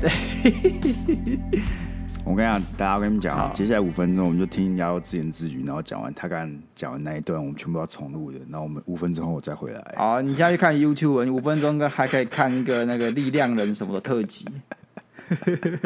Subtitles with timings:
[2.24, 8.38] 我跟你讲，大家我跟你们讲啊，接下来五分钟我们就听丫头自言自语，然后讲完他刚刚讲完那一段，我们全部要重录的。
[8.48, 9.94] 然后我们五分钟后我再回来。
[9.96, 14.46] 好，你现在去看 YouTube，你五分钟跟还可以看一个那个力量人什么的特辑。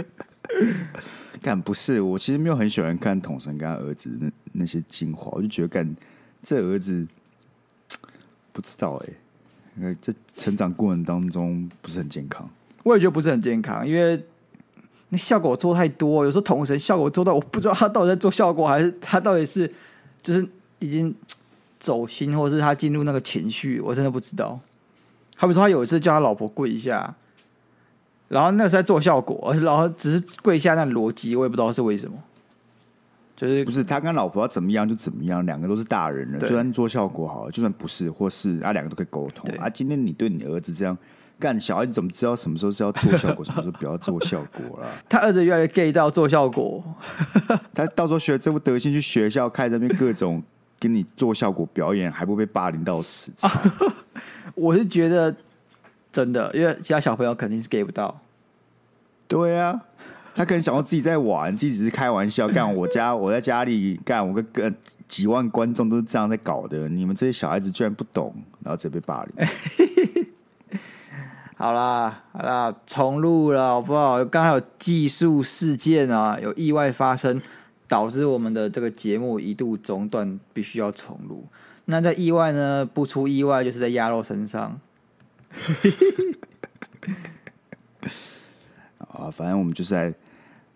[1.40, 5.96] 干不是，我其实没有很喜欢看统神跟他儿子那那些精华，我就觉得干
[6.42, 7.06] 这儿子
[8.52, 9.08] 不知道哎、
[9.78, 12.48] 因为这成长过程当中不是很健康。
[12.82, 14.22] 我也觉得不是很健康，因为
[15.10, 19.72] 那效果做太多，有时候同神效果做到我不知道他到底在做效果，还是他到底是
[20.22, 20.46] 就是
[20.80, 21.14] 已经
[21.78, 24.58] 走心，或是他进入那个情绪，我真的不知道。
[25.36, 27.14] 好比说他有一次叫他老婆跪一下，
[28.28, 32.16] 然后那是在做效果，然后只是跪下那逻辑，我也不知道是为什么。
[33.42, 39.68] 就是不是他跟老婆要怎么样就怎么样，两个都是大人了，就算做效果好，就算不是或是啊，两个都可以沟通对啊。
[39.68, 40.96] 今天你对你儿子这样
[41.40, 44.86] 干，小孩子怎么知道什么时候是要做效果，什么时候不要做效果啦？
[45.10, 46.84] 他儿子越来越 gay 到做效果，
[47.74, 50.40] 他到时候学这副德行，去学校开那边各种
[50.78, 53.32] 给你做效果表演，还不被霸凌到死？
[54.54, 55.34] 我是觉得
[56.12, 58.20] 真的，因为其他小朋友肯定是 gay 不到。
[59.26, 59.80] 对啊，
[60.34, 62.48] 他可能想到自己在玩，自己只是开玩笑。
[62.52, 64.72] 干我家，我在家里干，我跟个
[65.06, 66.88] 几万观众都是这样在搞的。
[66.88, 69.46] 你们这些小孩子居然不懂，然后直接被霸凌。
[71.54, 74.24] 好啦，好啦，重录了，好不好？
[74.24, 77.40] 刚好有技术事件啊，有意外发生，
[77.86, 81.46] 导致我们的这个节目一度中断，必须要重录。
[81.84, 82.88] 那在意外呢？
[82.92, 84.80] 不出意外，就是在鸭肉身上。
[89.22, 90.12] 啊，反正我们就是来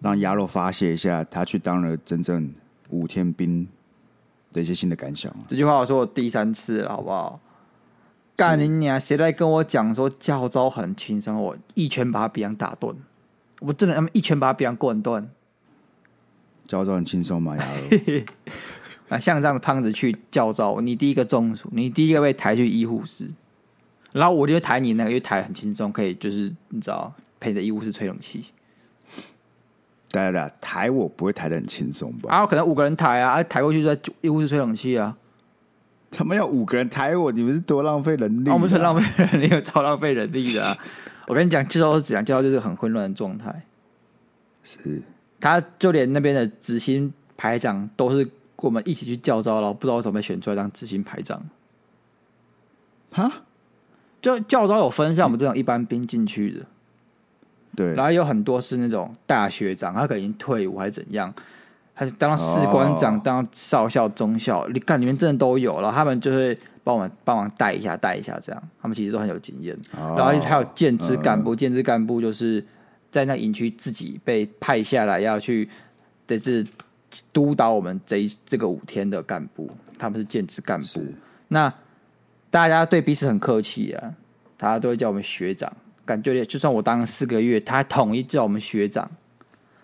[0.00, 2.52] 让鸭肉发泄一下，他去当了真正
[2.90, 3.66] 五天兵
[4.52, 5.34] 的一些新的感想。
[5.48, 7.40] 这句话我说我第三次了，好不好？
[8.36, 9.00] 干你娘！
[9.00, 11.40] 谁来跟我讲说教招很轻松？
[11.40, 12.94] 我一拳把他鼻梁打断，
[13.60, 15.30] 我真的他妈一拳把他鼻梁贯断。
[16.66, 17.56] 教招很轻松吗？
[17.56, 18.24] 鸭肉
[19.08, 23.30] 啊，像这样的胖子去教招，你第一个中暑，你第一个被抬去医护室，
[24.12, 28.46] 然后我就抬你那个，因为抬很轻松，可以就是你知道陪着医务室吹冷气。
[30.08, 32.32] 对对对，抬我不会抬的很轻松吧？
[32.32, 35.16] 啊可能五个人抬啊，啊抬过去就在医务室吹冷气啊。
[36.10, 38.54] 他们要五个人抬我，你们是多浪费人力、啊啊？
[38.54, 40.76] 我们很浪费人力， 超浪费人力的、啊。
[41.26, 42.24] 我跟你讲，教招是怎样？
[42.24, 43.62] 教招就是很混乱的状态。
[44.62, 45.02] 是，
[45.40, 51.42] 他就连那边的执行排长都是跟我们一起去教招，然后不知道为什么被选出来当执行排长。
[53.10, 53.42] 哈？
[54.22, 56.66] 就教招有分像我们这种一般兵进去的，
[57.76, 61.32] 对，然后有很多是那种大学长，他可能已经退伍还是怎样。
[61.98, 66.54] 还是当士官长、当少校、中校，你看里面真的都有，然后他们就会
[66.84, 69.74] 帮我们帮忙带一下、带一下，这样他们其实都很有经验。
[69.94, 72.62] 然后还有建制干部，建制干部就是
[73.10, 75.70] 在那营区自己被派下来要去，
[76.26, 76.66] 就是
[77.32, 81.02] 督导我们这一这个五天的干部，他们是建制干部。
[81.48, 81.72] 那
[82.50, 84.12] 大家对彼此很客气啊，
[84.58, 85.72] 大家都会叫我们学长，
[86.06, 89.10] 感觉就算我当了四个月，他还统一叫我们学长。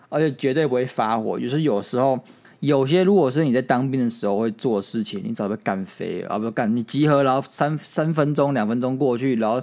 [0.09, 2.19] 而且绝对不会发火，就是有时候
[2.59, 6.37] 有些，如果是你在当兵的时候会做事情，你早被干飞了，啊！
[6.37, 9.59] 不干你集合，然后三三分钟、两分钟过去，然后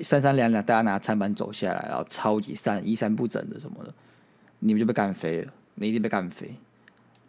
[0.00, 3.92] 三三两两，大家拿餐盘走下来，然后超级散，衣衫不整的什么的，
[4.60, 6.48] 你们就被干飞了，你一定被干飞。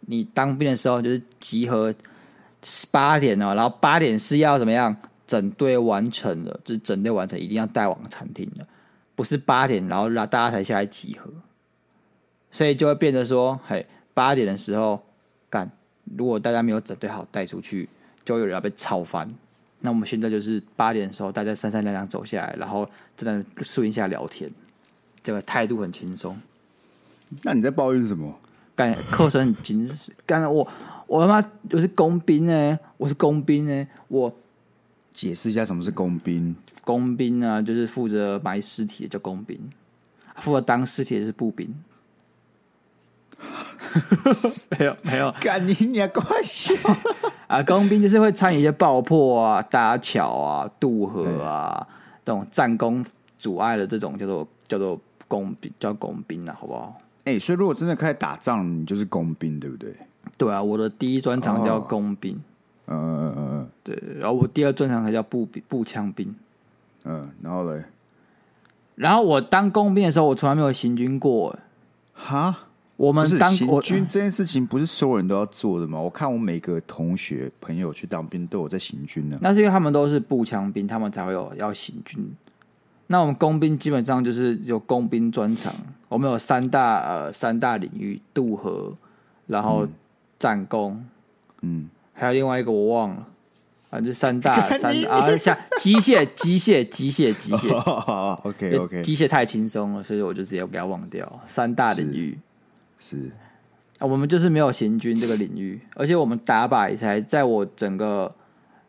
[0.02, 1.92] 你当兵的时候就是集合
[2.92, 4.96] 八点哦，然后八点是要怎么样
[5.30, 8.66] 整队完成了，就是整队完成一定要带往餐厅的，
[9.14, 11.30] 不是八点然后让大家才下来集合。
[12.50, 15.00] 所以就会变得说，嘿，八点的时候
[15.48, 15.70] 干，
[16.16, 17.88] 如果大家没有整队好带出去，
[18.24, 19.32] 就有人要被炒翻。
[19.78, 24.50] 那我们现在就是八点的时候，大家三三两两走下来，然后在那树荫下聊天，
[25.22, 26.36] 这个态度很轻松。
[27.44, 28.36] 那你在抱怨什么？
[28.74, 30.12] 干，课程很紧实。
[30.26, 30.66] 干，我
[31.06, 34.34] 我他妈我是工兵呢，我是工兵呢，我
[35.12, 36.54] 解释一下什么是工兵。
[36.84, 39.58] 工兵啊，就是负责埋尸体的叫工兵，
[40.36, 41.74] 负责当尸体的是步兵。
[44.78, 46.74] 没有没有，干你你还怪笑
[47.48, 47.62] 啊！
[47.62, 51.86] 工兵就是会参与一些爆破啊、搭桥啊、渡河啊
[52.24, 53.04] 这种战功
[53.38, 57.00] 阻碍的这种叫做叫做工兵，叫工兵啊，好不好？
[57.24, 59.94] 哎、欸，所以如果真的开始打仗，你就是工兵，对不对？
[60.36, 62.42] 对啊，我的第一专长叫工兵，嗯
[62.96, 66.34] 嗯嗯嗯，对，然后我第二专长还叫步兵步枪兵，
[67.04, 67.84] 嗯，然后嘞，
[68.96, 71.58] 然后我当工兵的时候，我从来没有行军过，
[72.12, 72.66] 哈。
[72.96, 75.98] 我们当行我军这件事情不是所有人都要做的吗？
[75.98, 79.38] 我看我每个同学朋友去当兵都有在行军呢。
[79.40, 82.30] 那是因为他们都是步枪兵，他们才会有要行军。
[83.06, 85.72] 那我们工兵基本上就是有工兵专长，
[86.10, 88.94] 我们有三大呃三大领域：渡河，
[89.46, 89.88] 然后
[90.38, 91.02] 战功，
[91.62, 91.88] 嗯，
[92.20, 93.26] 还有另外一个我忘了，
[93.88, 97.74] 反正三大 三大啊，像机械 机械机械机械，
[98.44, 101.40] OK OK，机械太轻松了，所以我就直接给它忘掉。
[101.46, 102.38] 三大领域。
[102.98, 103.30] 是
[103.98, 108.30] 啊，我们就是没有行军这个领域，而且我们打靶才在我整个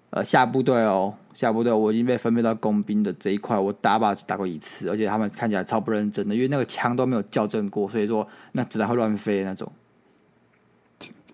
[0.10, 9.72] 呃下部队哦，下部队我已经被分配到工兵的这一块，我打靶只打过一次，而且他们看起来超不认真的，因为那个枪都没有校正过，所以说那子弹会乱飞那种。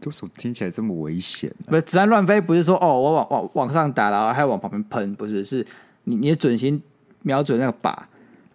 [0.05, 1.51] 为什么听起来这么危险？
[1.65, 5.65] 不是子弹乱飞，不是说哦我往往往上打，然后还要往旁边喷，不是，是
[6.05, 6.81] 你你的准心
[7.23, 7.95] 瞄准那个靶，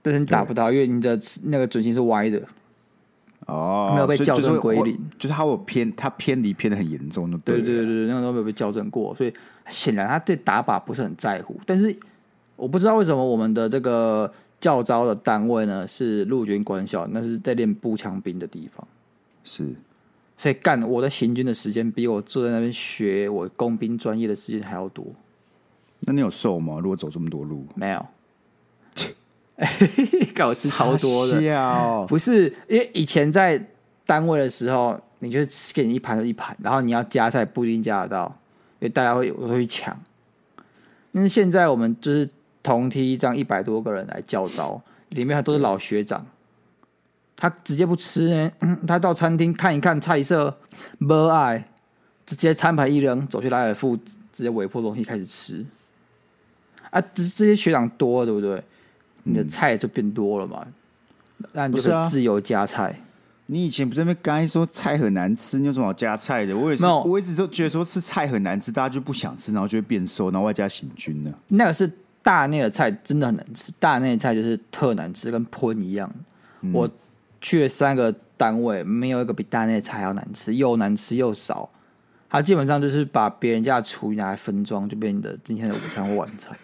[0.01, 2.41] 但是你打不到，因为你的那个准心是歪的。
[3.47, 7.37] 哦，没有被校正归零，就是他有偏，他偏离偏的很严重的。
[7.39, 9.35] 对对对对，那个都没有被校正过，所以
[9.67, 11.61] 显然他对打靶不是很在乎。
[11.67, 11.95] 但是
[12.55, 18.87] 我不知道为什么我们的这个教招的单位呢是陆军官校，那是在练步枪兵的地方。
[19.43, 19.69] 是，
[20.43, 25.07] 所以干我的行军的时间比我坐在那边学我工兵专业的时间还要多。
[26.01, 26.81] 那你有瘦吗？
[26.81, 28.05] 如果走这么多路，没有。
[30.35, 33.65] 搞 我吃超多的，不是因为以前在
[34.05, 38.37] 单位的时候，你就吃给你一盘就一盘，然后你要加菜不一定加得到，
[38.81, 39.97] 因为大家会有会去抢。
[41.13, 42.29] 但是现在我们就是
[42.65, 46.27] 同梯这样一百多个人来教招，里面还都是老学长，
[47.43, 48.53] 他直接不吃呢，
[48.87, 50.57] 他到餐厅看一看菜色，
[51.01, 51.69] 不爱，
[52.25, 53.97] 直接餐盘一扔，走去莱尔富，
[54.33, 55.67] 直接尾破东西开始吃。
[56.91, 58.63] 啊，这这些学长多对不对？
[59.25, 60.65] 你的菜就变多了嘛？
[61.51, 62.91] 那你就是自由加菜。
[62.91, 62.97] 啊、
[63.47, 66.57] 你以前不是那边刚才说菜很难吃，你有什么好加菜的？
[66.57, 71.35] 我也是，我一直都觉得说吃菜很难吃，大家就不想吃，然后就会变瘦，然后外加行军呢。
[71.49, 71.91] 那个是
[72.23, 76.09] 大内的菜真的很难吃，大内的菜就是特难吃，跟喷一样。
[76.61, 76.89] 嗯、我
[77.43, 81.69] 去了三个单位，没有一个比大内的菜还要难吃，又难吃又少。
[82.31, 86.57] 他基本上就是把别人家的厨余拿来分装，就变你的今天的午餐或晚餐。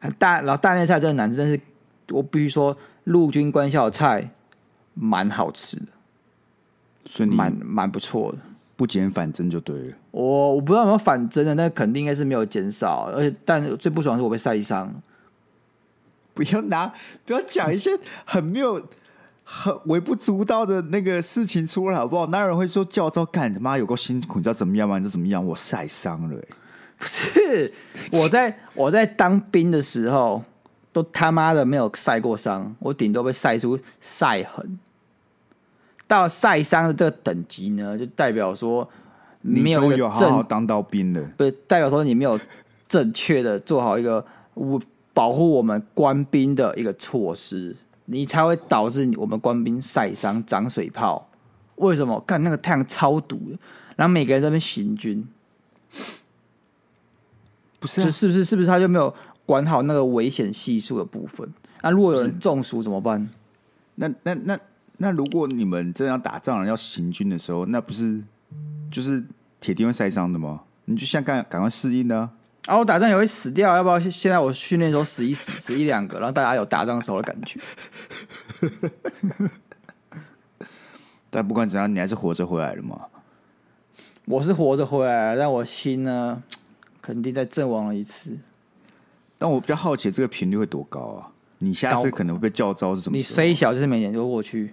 [0.18, 1.58] 大，然后大内菜真的难吃，但是
[2.10, 4.28] 我必须说，陆军官校的菜
[4.92, 5.86] 蛮好吃的，
[7.08, 8.38] 所以你蛮蛮不错的，
[8.76, 9.94] 不减反增就对了。
[10.10, 14.92] 我我不知道有没有反增的，那肯定应该是没有减少，而且但最不爽的是我被晒伤。
[16.34, 16.92] 不要拿，
[17.24, 17.90] 不要讲一些
[18.24, 18.80] 很没有、
[19.44, 22.26] 很微不足道的那个事情出来好不好？
[22.26, 24.98] 哪有人会说教招干他妈有够辛苦，你知道怎么样吗？
[24.98, 25.44] 你知道怎么样？
[25.44, 26.48] 我晒伤了、欸。
[26.98, 27.72] 不是，
[28.12, 30.42] 我在我在当兵的时候，
[30.92, 34.78] 都他妈的没有晒过伤，我顶多被晒出晒痕。
[36.06, 38.88] 到晒伤的这个等级呢，就代表说
[39.40, 42.38] 没有，有好好当到兵了，不是代表说你没有
[42.86, 44.24] 正确的做好一个
[45.14, 47.76] 保护我们官兵的一个措施，
[48.06, 51.28] 你才会导致我们官兵晒伤、长水泡。
[51.76, 52.20] 为什么？
[52.26, 53.58] 看那个太阳超毒的，
[53.96, 55.26] 然后每个人在那边行军。
[57.80, 59.12] 不是、啊，就是不是是不是他就没有
[59.44, 61.52] 管好那个危险系数的部分？
[61.82, 63.28] 那如果有人中暑怎么办？
[63.96, 64.58] 那那那
[64.98, 68.22] 那如果你们真的要打仗要行军的时候，那不是
[68.90, 69.24] 就是
[69.60, 70.60] 铁定会晒伤的吗？
[70.84, 72.16] 你就像赶赶快适应呢？
[72.16, 72.30] 啊，
[72.68, 73.98] 我打仗也会死掉，要不要？
[73.98, 77.60] 现在我训练的时候死一死，死一两个，然后大家有打仗的时候的感觉。
[81.28, 83.00] 但不管怎样，你还是活着回来了嘛？
[84.26, 86.42] 我是活着回来了，但我心呢？
[87.00, 88.38] 肯定在阵亡了一次，
[89.36, 91.28] 但我比较好奇这个频率会多高啊？
[91.58, 93.16] 你下次可能会被叫招是什么？
[93.16, 94.72] 你虽小就是每年都过去，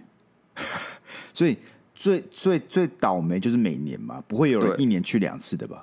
[1.33, 1.57] 所以
[1.95, 5.81] 最最最倒霉就是每年嘛，不会有人一年去两次的吧？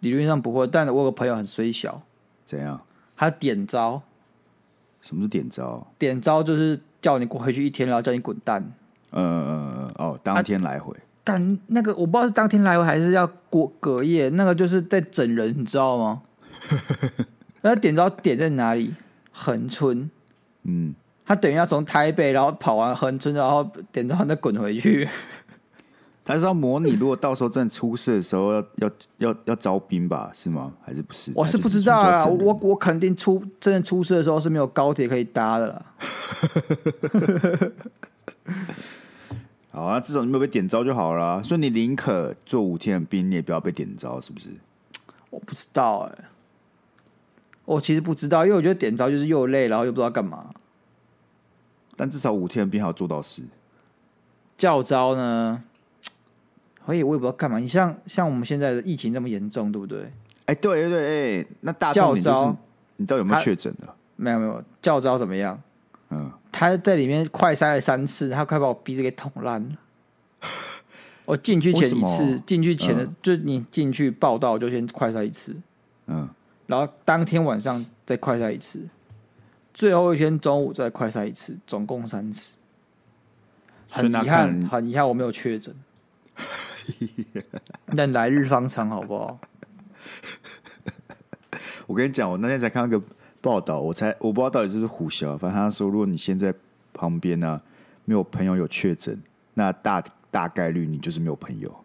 [0.00, 2.02] 理论上不会，但我有个朋友很虽小，
[2.44, 2.80] 怎样？
[3.16, 4.02] 他点招？
[5.00, 5.86] 什么是点招？
[5.98, 8.62] 点招就是叫你过回去一天，然后叫你滚蛋。
[9.12, 10.92] 嗯嗯嗯嗯，哦，当天来回。
[10.94, 16.22] 啊但那个我不知道是当天来回还是要过隔夜，那个就是在整人，你知道吗？
[17.60, 18.94] 那点招点在哪里？
[19.30, 20.10] 横村，
[20.62, 20.94] 嗯，
[21.26, 25.06] 他等于要从台北，然后跑完横村，然后点招再滚回去。
[26.28, 28.90] 他是要模拟，如果到时候真的出事的时候要，要要
[29.30, 30.30] 要要招兵吧？
[30.34, 30.70] 是吗？
[30.84, 31.32] 还是不是？
[31.34, 35.86] 我是不知道啊，我我肯定出真的出事的时候是没有高铁可以搭的了。
[39.72, 41.42] 好啊，至少你没有被点招就好了啊。
[41.42, 44.50] 所以你宁可做五天的兵，你也不要被点招，是不是？
[45.30, 46.24] 我不知道哎、欸，
[47.64, 50.50] 我其实不知道，因为我觉得点招就是又累，然后又不知道干嘛。
[51.96, 53.40] 但至少五天的兵还要做到事。
[54.58, 55.64] 教招呢？
[56.88, 57.58] 所以我也不知道干嘛。
[57.58, 60.04] 你像像我们现在的疫情这么严重，对不对？
[60.46, 62.56] 哎、欸，对对对，哎、欸，那大重点就是
[62.96, 63.94] 你到底有没有确诊的？
[64.16, 65.60] 没有没有，教招怎么样？
[66.08, 69.76] 嗯，他在里面快塞了三次，他快把我鼻子给捅烂了。
[71.26, 75.54] 我进去前一次，进去前的、嗯、就你进去报道就先快塞一次，
[76.06, 76.26] 嗯，
[76.66, 78.80] 然后当天晚上再快塞一次，
[79.74, 82.54] 最后一天中午再快塞一次，总共三次。
[83.90, 85.74] 很遗憾，很遗憾我没有确诊。
[87.96, 89.38] 但来日方长，好不好？
[91.86, 93.06] 我跟你讲，我那天才看到一个
[93.40, 96.54] 报道，我才我不知道到底是不是胡笑，反正他说，如果你现在
[96.92, 97.62] 旁边呢、啊、
[98.04, 99.20] 没有朋友有确诊，
[99.54, 100.04] 那大。
[100.30, 101.84] 大概率你就是没有朋友。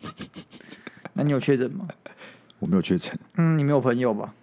[1.14, 1.88] 那你有确诊吗？
[2.58, 3.18] 我没有确诊。
[3.36, 4.34] 嗯，你没有朋友吧？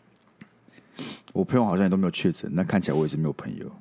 [1.34, 3.72] 我朋友好像也都没有确诊，那看起来我也是没有朋友。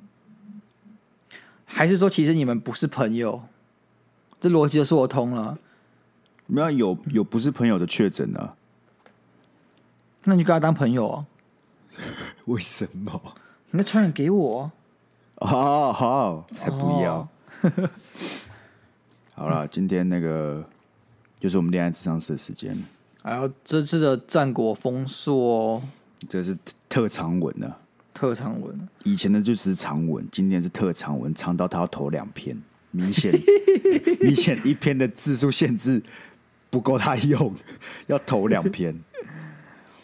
[1.65, 3.43] 还是说，其实你们不是朋友？
[4.43, 5.57] 这逻辑就说通了。
[6.47, 8.55] 没有有有不是朋友的确诊呢？
[10.25, 11.25] 那你就跟他当朋友啊？
[12.43, 13.21] 为什么？
[13.71, 14.69] 你那传染给我？
[15.37, 17.19] 好好，才不要。
[17.19, 17.29] 哦
[19.33, 20.61] 好了，今天那个
[21.39, 22.77] 就是我们恋爱智商室的时间。
[23.21, 25.81] 还有这次的战果丰硕哦，
[26.27, 26.57] 这是
[26.89, 27.73] 特长文呢，
[28.13, 28.89] 特长文。
[29.05, 32.61] 以前的就只是长文，今天是特长文，长到他要投两篇，
[32.93, 33.33] 明显
[34.21, 36.01] 明显一篇的字数限制
[36.69, 37.53] 不够他用，
[38.07, 38.97] 要投两篇。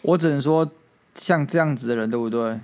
[0.02, 0.70] 我只能说，
[1.14, 2.60] 像这样子的人，对不对？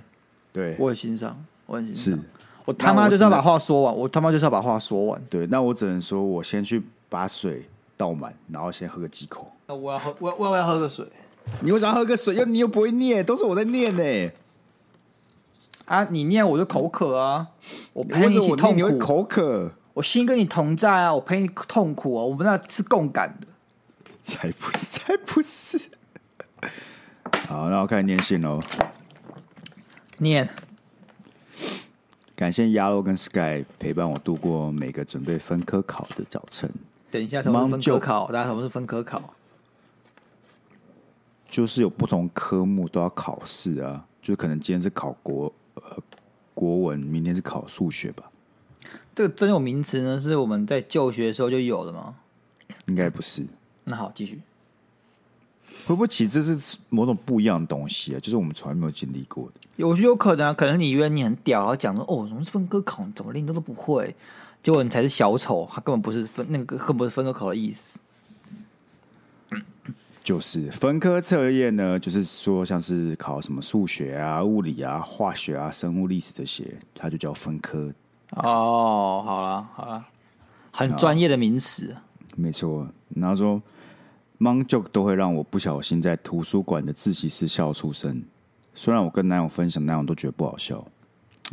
[0.53, 2.13] 对，我很欣赏，我很欣赏。
[2.13, 2.19] 是。
[2.65, 5.21] 我他妈就是要把话说完，我，我他妈就是要把话说完。
[5.29, 7.63] 对，那我只能说，我先去把水
[7.95, 9.49] 倒满，然后先喝个几口。
[9.67, 11.05] 那我要喝，我我要喝个水。
[11.61, 12.35] 你为啥要喝个水？
[12.35, 14.31] 又你又不会念，都是我在念呢。
[15.85, 17.47] 啊，你念我就口渴啊，
[17.93, 18.75] 我陪你一起痛苦。
[18.75, 23.47] 你会口渴，我心跟你同在啊，我陪你痛苦啊，我们那是共感的。
[24.21, 25.81] 才不是，才不是。
[27.49, 28.61] 好，那我开始念信喽。
[30.19, 30.47] 念。
[32.35, 36.71] 感谢鸭肉跟 Sky 陪伴我度过每个准备分科考的早晨。
[37.09, 38.31] 等一下，什么是分科考？
[38.31, 39.33] 大家什么是分科考？
[41.49, 45.81] 就是有不同科目都要考试啊，就可能今天是考国呃
[46.53, 48.29] 国文，明天是考数学吧。
[49.17, 52.13] 这个专有名词呢，是我们在就学的时候就有的吗？
[52.85, 53.43] 应该不是。
[53.85, 54.39] 那好，继续。
[55.87, 58.19] 会不会其实这是某种不一样的东西啊？
[58.19, 59.59] 就是我们从来没有经历过的。
[59.77, 64.15] 有有可能啊，可能你以为你很屌，然后讲说哦，什么是分科考，怎么连都都不会，
[64.61, 67.99] 结果你才是小丑，他根本不是分那个，根本不是分科考的意思。
[70.23, 77.91] 就是分科测验呢，就是说像是考什么数学啊、物理啊、化学啊、生物历史这些，它就叫分科。
[78.31, 80.05] 哦，好了好了，
[80.71, 81.95] 很专业的名词。
[82.35, 83.61] 没错，然后说。
[84.39, 88.21] m o n joke 都会让我不小心在图书馆的自习室笑出声。
[88.75, 90.85] 虽然我跟男友分享，男友都觉得不好笑。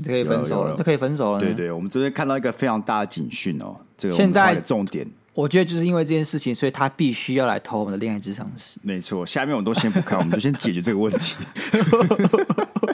[0.03, 1.41] 这可以分手了，这可以分手了。
[1.41, 3.75] 对对，我们这边看到一个非常大的警讯哦。
[3.97, 8.79] 这个现在重点，我觉得就是因为这件事情，所以他必须要来投我们的恋爱智商室。
[8.83, 11.37] 没错，下面我们都先不看，我们就先解决这个问题。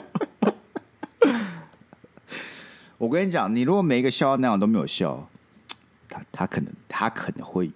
[3.01, 5.27] 我跟你讲，你如果每一个笑那样都没有笑，
[6.07, 7.71] 他他可能他可能会。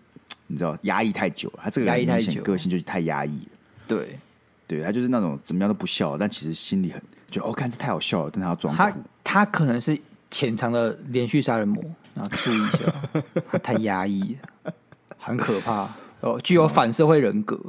[0.47, 3.49] 你知道压抑太久了，他这个人明显个性就是太压抑了。
[3.87, 4.19] 对，
[4.67, 7.01] 对他就是那种怎么样都不笑，但其实心里很
[7.31, 8.77] 就哦，看这太好笑了，但他要装酷。
[8.77, 12.93] 他他可能是潜藏的连续杀人魔，然后注意一下，
[13.51, 14.71] 他太压抑了，
[15.17, 15.89] 很可怕
[16.21, 17.59] 哦，具有反社会人格。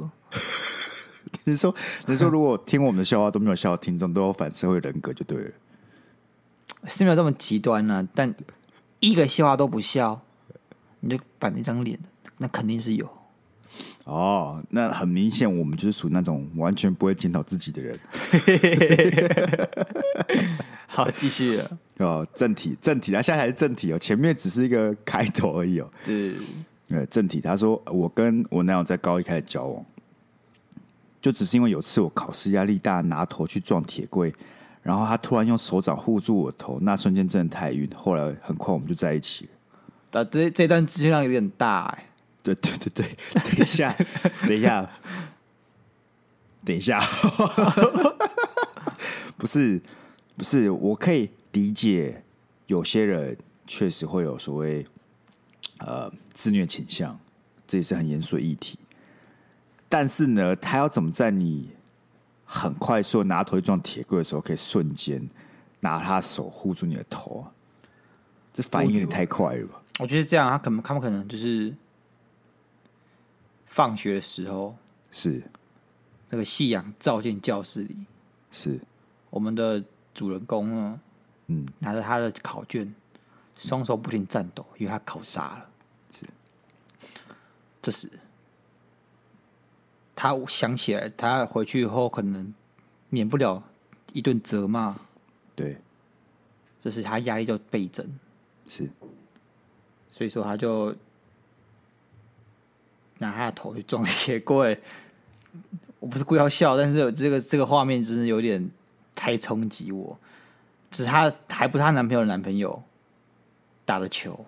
[1.45, 1.73] 你说，
[2.05, 5.51] 你说，如果听我们的笑话都没有笑的听众都有反社会人格就对了，
[6.87, 8.33] 是没有这么极端呢、啊，但
[8.99, 10.21] 一个笑话都不笑，
[11.01, 11.99] 你就板一张脸。
[12.39, 13.09] 那肯定是有
[14.03, 17.99] 哦，那很明显，我们就是属于那种完全不会检讨自己的人。
[20.85, 21.59] 好，继续
[21.97, 25.91] 哦，正题，正题，他现在还是正题哦，前面只是一个开头而已哦。
[26.03, 26.35] 对，
[26.89, 29.83] 呃，正题，他说我跟我男友在高一开始交往，
[31.19, 34.33] 就只是因为有次我考试压力大，拿头去撞铁柜，
[34.87, 37.89] 然后他突然用手掌护住我头，那瞬间真的太晕。
[37.93, 39.43] 后来很快我们就在一起
[40.11, 40.21] 了。
[40.21, 42.05] 啊，这这段资讯量有点大哎。
[42.41, 43.93] 对对对 对，等一下，
[44.43, 44.89] 等一下，
[46.63, 47.01] 等一下，
[49.35, 49.81] 不是
[50.37, 52.23] 不是，我可以理解
[52.67, 54.87] 有些人确实会有所谓
[55.79, 57.19] 呃自虐倾向，
[57.67, 58.79] 这也是很严肃的议题。
[59.89, 61.71] 但是呢，他要怎么在你
[62.47, 65.21] 很快速拿头去撞铁柜的时候，可以瞬间
[65.81, 67.45] 拿他手护住你的头？
[68.53, 69.81] 这反应有点太快了吧？
[69.99, 71.75] 我觉得这样，他可能他们可能就是
[73.65, 74.75] 放学的时候，
[75.11, 75.43] 是
[76.29, 77.95] 那个夕阳照进教室里，
[78.51, 78.79] 是
[79.29, 80.99] 我们的主人公呢，
[81.47, 82.91] 嗯，拿着他的考卷，
[83.57, 85.69] 双手不停颤抖，因为他考砸了。
[86.11, 86.25] 是，
[87.81, 88.09] 这时
[90.19, 92.51] 他想起来，他回去以后可能
[93.09, 93.61] 免不了
[94.13, 94.95] 一顿责骂。
[95.55, 95.77] 对，
[96.81, 98.03] 这是他压力就倍增。
[98.67, 98.89] 是，
[100.09, 100.95] 所以说他就
[103.19, 104.81] 拿他的头去撞铁柜。
[105.99, 108.67] 我不是故意要笑，但是 这个这个画面真的有点
[109.15, 110.17] 太冲击我。
[110.89, 112.81] 只是她还不是她男朋友的男朋友
[113.85, 114.43] 打了球，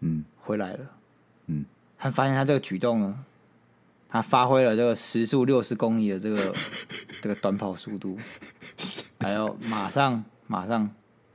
[0.00, 0.90] 嗯，回来了，
[1.46, 1.66] 嗯，
[1.98, 3.24] 他发现他这个举动呢，
[4.08, 6.54] 他发挥了这个时速六十公里的这个
[7.22, 8.16] 这个短跑速度，
[9.20, 10.90] 还有马上马上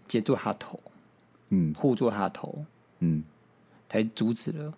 [0.07, 0.79] 接住他头。
[1.49, 2.65] 嗯，护住他的头，
[2.99, 3.23] 嗯，
[3.87, 4.73] 才阻止了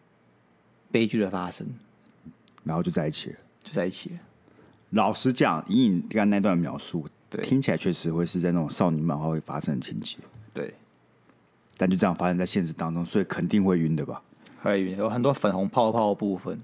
[0.92, 1.66] 悲剧的发生，
[2.66, 4.18] 然后就在一起了，就在一起了。
[4.90, 10.18] 老实讲，以你刚刚那段描述，对，听起来确实会是在那种少女漫画会发生的情节，
[10.54, 10.74] 对。
[11.78, 14.22] 但就这样发生在现实当中，所以肯定会晕的吧？
[14.62, 16.62] 会晕，有很多粉红泡泡的部分。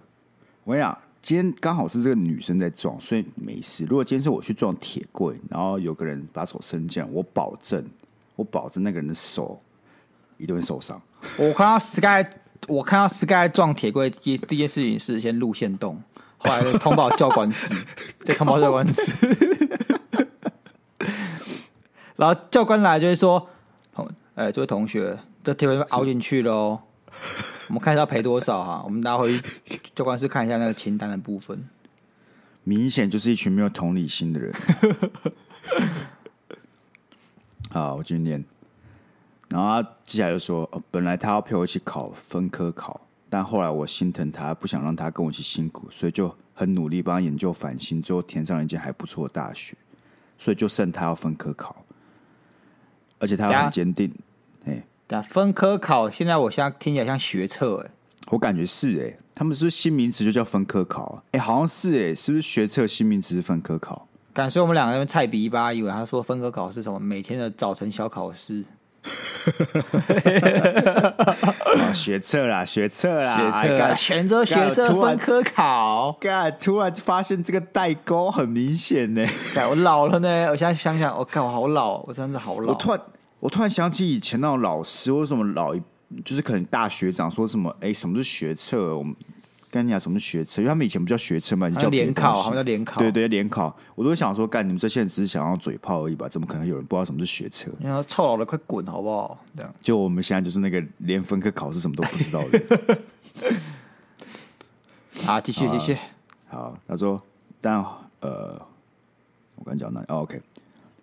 [0.66, 3.86] 我跟你讲，今天刚好是这个女生在撞，所以没事。
[3.86, 7.86] 如果今天是我去撞铁柜，然后有个人把手伸进来，我保证，
[8.36, 9.62] 我保证那个人的手。
[10.38, 11.00] 一定会受伤。
[11.38, 12.25] 我看到 Sky，
[12.68, 16.01] 我看到 Sky 撞铁柜，第第一件事情是先录线动，
[16.40, 17.75] 后来通报教官室，
[18.22, 19.13] 再通报教官室。
[22.18, 23.48] 然后教官来就会说
[23.94, 26.82] ：“同哎、这位同学，这铁柜凹进去了，
[27.70, 28.82] 我们看一下要赔多少哈。
[28.84, 29.40] 我们拿回
[29.96, 31.68] 教官室看一下那个清单的部分。”
[32.63, 34.54] 明显就是一群没有同理心的人。
[37.72, 38.44] 好，我今天。
[39.50, 49.76] 然后他接下来就说：“哦，本来他要陪我一起考分科考，但后来我心疼他，不想让他跟我一起辛苦，所以就很努力帮他研究繁星，最后填上了一间还不错的大学。
[50.38, 51.86] 所以就剩他要分科考，
[53.19, 54.12] 而且他很坚定。
[55.19, 57.89] 分科考现在我现在听起来像学测哎，
[58.30, 61.24] 我感觉是哎，他们是不是新名词就叫分科考啊？
[61.32, 64.08] 哎，好像是哎，是不是学测新名词是分科考？
[64.32, 67.00] 感觉我们两个人菜比一巴，以为他说分科考是什么？
[67.00, 68.63] 每天的早晨小考试。
[71.91, 76.15] ”学测啦，学测啦，学测啦，选择学测分科考。
[76.21, 79.26] 干，突然发现这个代沟很明显呢。
[79.69, 82.69] 我老了呢，我现在想想，我靠，我好老，我真的好老。
[82.69, 83.02] 我突然，
[83.41, 85.82] 我突然想起以前那种老师，或者什么老一，
[86.23, 88.97] 就是可能大学长说什么，哎，什么是学测？
[88.97, 89.13] 我们。
[89.73, 90.62] 跟你讲什么学测？
[90.62, 92.99] 因为他们以前不叫学测嘛，你叫联考，他们叫联考。
[92.99, 93.73] 对对，联考。
[93.95, 96.27] 我都想说，干你们这些人只是想要嘴炮而已吧？
[96.27, 97.71] 怎么可能有人不知道什么是学测？
[97.80, 99.41] 你要臭老的，快滚好不好？
[99.56, 99.73] 这样。
[99.80, 102.99] 就我们现在就是那个连分科考试什么都不知道的。
[105.23, 105.97] 好，继续继续。
[106.49, 107.23] 好，他说，
[107.62, 107.82] 但
[108.19, 108.62] 呃，
[109.56, 110.41] 我刚讲那、哦、OK。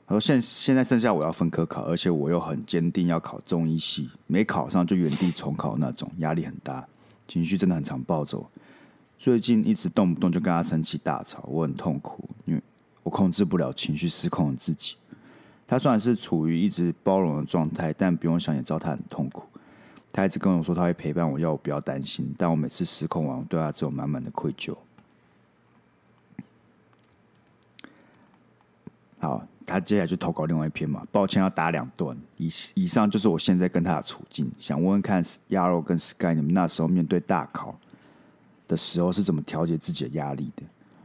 [0.09, 6.83] 他说现现在剩下我要分科考，而且我又很坚定要考中医系，没考上就原地重考那种，压力很大。
[7.27, 8.51] 情绪真的很常暴走，
[9.19, 12.63] 最近一直动不动就跟他生气大吵，我很痛苦，因为
[13.03, 14.97] 我控制不了情绪，失控的自己。
[15.67, 19.47] 他虽然是处于一直包容的状态，但不用想也知道他很痛苦。
[20.11, 24.75] 他一直跟我说他会陪伴我，要我不要担心，但我每次失控完，我对他只有满满的愧疚。
[29.19, 29.47] 好。
[29.69, 32.17] 他接下来就投稿另外一篇嘛，抱歉要打两段。
[32.39, 37.79] 以以上就是我现在跟他的处境，想问问看鸭肉跟 Sky，你们那时候面对大考
[38.67, 40.63] 的时候是怎么调节自己的压力的？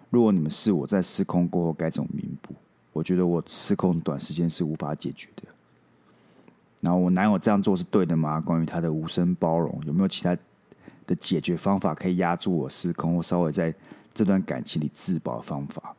[0.09, 2.55] 如果你们是我在失控过后该怎么弥补？
[2.93, 5.43] 我觉得我失控短时间是无法解决的。
[6.79, 8.39] 然后我男友这样做是对的吗？
[8.39, 10.37] 关于他的无声包容，有没有其他
[11.05, 13.73] 的解决方法可以压住我失控或稍微在
[14.13, 15.95] 这段感情里自保的方法？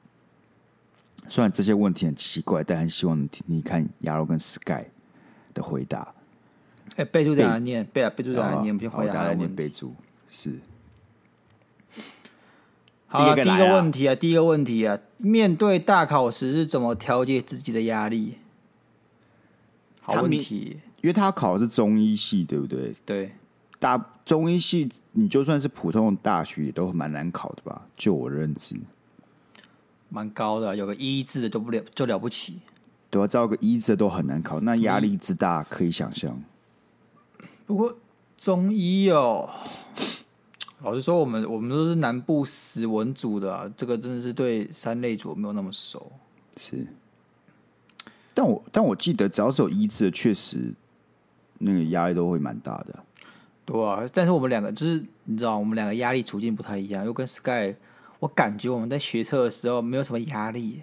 [1.28, 4.84] 虽然这些问题很奇怪，但很希望你听听看鸭肉跟 Sky
[5.52, 6.14] 的回答。
[6.96, 7.84] 哎，备注在哪念？
[7.86, 8.68] 备啊，备注在哪念？
[8.68, 9.94] 我们先回答来念备注。
[10.28, 10.58] 是。
[13.06, 18.38] 好了，第一个问题啊，第一个问题啊，面对大考时是怎么调节自己的压力？
[20.00, 22.94] 好问题，因为他考的是中医系，对不对？
[23.06, 23.32] 对。
[23.78, 27.86] 大中医系，你就算是普通的大学，也都蛮难考的吧？
[27.96, 28.76] 就我认知。
[30.08, 32.60] 蛮高的，有个一字的就不了就了不起。
[33.10, 36.42] 对啊，招个一字的都很难考，那压力之大可以想象。
[37.66, 37.96] 不过
[38.36, 39.48] 中医哦，
[40.82, 46.12] 老实说，我们我们都是南部史文组的啊，这个真的是对三类组没有那么熟。
[46.56, 46.86] 是，
[48.34, 50.74] 但我但我记得，只要是有一字的，确实
[51.58, 53.02] 那个压力都会蛮大的。
[53.64, 57.74] 对啊，但是我们两个就是你知道，我们两个压力处境不太一样，又跟 Sky，
[58.24, 60.80] 我感觉我们在学车的时候没有什么压力。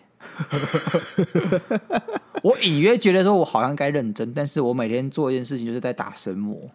[2.43, 6.69] 我隐约觉得说，我好像该认真，但是我每天做一件事情，就是在打神魔。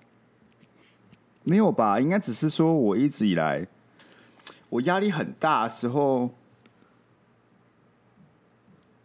[1.44, 2.00] 没有吧？
[2.00, 3.64] 应该只是说我一直以来，
[4.68, 6.30] 我压力很大的时候，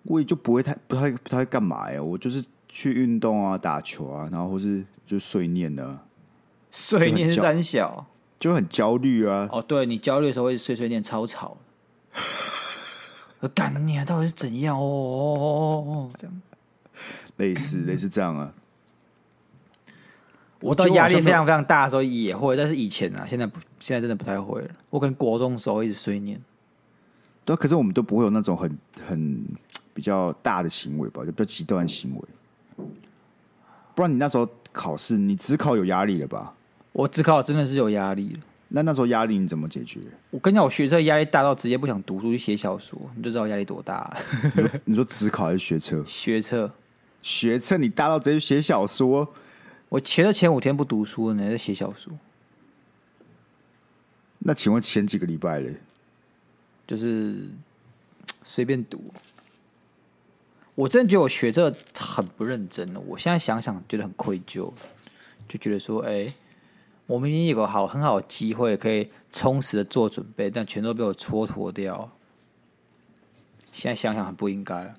[0.01, 2.01] 我也就不会太不太不太干嘛呀。
[2.01, 5.99] 我就是去运动啊，打球啊，然后或是就碎念呢。
[6.71, 8.07] 碎念三小
[8.41, 9.47] 就很焦虑啊。
[9.51, 11.55] 哦，对，你焦虑的时候会碎碎念，超吵。
[13.39, 14.03] 我 干你啊！
[14.03, 14.75] 到底是怎样？
[14.75, 16.41] 哦哦哦哦哦，这样。
[17.37, 18.51] 类似类似这样啊。
[20.59, 24.69] 我到压力非常非常大的时候也会，但是以前啊，现在不，现在真的不太会了。
[24.89, 26.41] 我跟国中的时候一直碎念。
[27.45, 28.75] 对，可是我们都不会有那种很
[29.07, 29.45] 很
[29.93, 32.85] 比较大的行为吧，就比较极端的行为。
[33.93, 36.51] 不然你那时候考试，你只考有压力了吧？
[36.91, 38.37] 我只考真的是有压力。
[38.73, 39.99] 那那时候压力你怎么解决？
[40.29, 44.17] 我跟你讲，我学车压力大到直接不想读书去写小说，你就知道压力多大了。
[44.55, 46.03] 你说你说只考还是学车？
[46.05, 46.71] 学车。
[47.21, 49.27] 学车你大到直接写小说？
[49.89, 52.13] 我前的前五天不读书呢，在写小说。
[54.39, 55.75] 那请问前几个礼拜嘞？
[56.87, 57.49] 就是
[58.43, 59.13] 随便读。
[60.73, 62.99] 我真的觉得我学这很不认真了。
[63.01, 64.71] 我现在想想觉得很愧疚，
[65.47, 66.33] 就觉得说，哎、欸，
[67.07, 72.09] 我明明有个好很好的机会可以充实的做准备，但全都被我蹉跎掉。
[73.71, 74.93] 现在想想很不应该。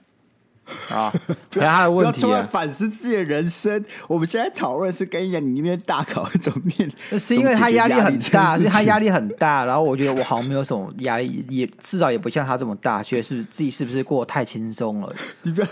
[0.90, 1.12] 啊，
[1.50, 2.48] 他的问题啊！
[2.50, 3.84] 反思自己的人生。
[4.06, 6.90] 我们现在讨论是跟你讲，你那边大考怎么面？
[7.10, 9.64] 那 是因为他压力很大，是他压力很大。
[9.64, 13.02] 然后我觉得我好像没有什么压力，也至少也不像他这么大。
[13.02, 15.14] 觉得是自己是不是过得太轻松了？
[15.42, 15.62] 你不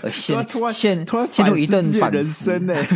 [0.48, 2.88] 突然先突然陷入一顿反人生呢、欸？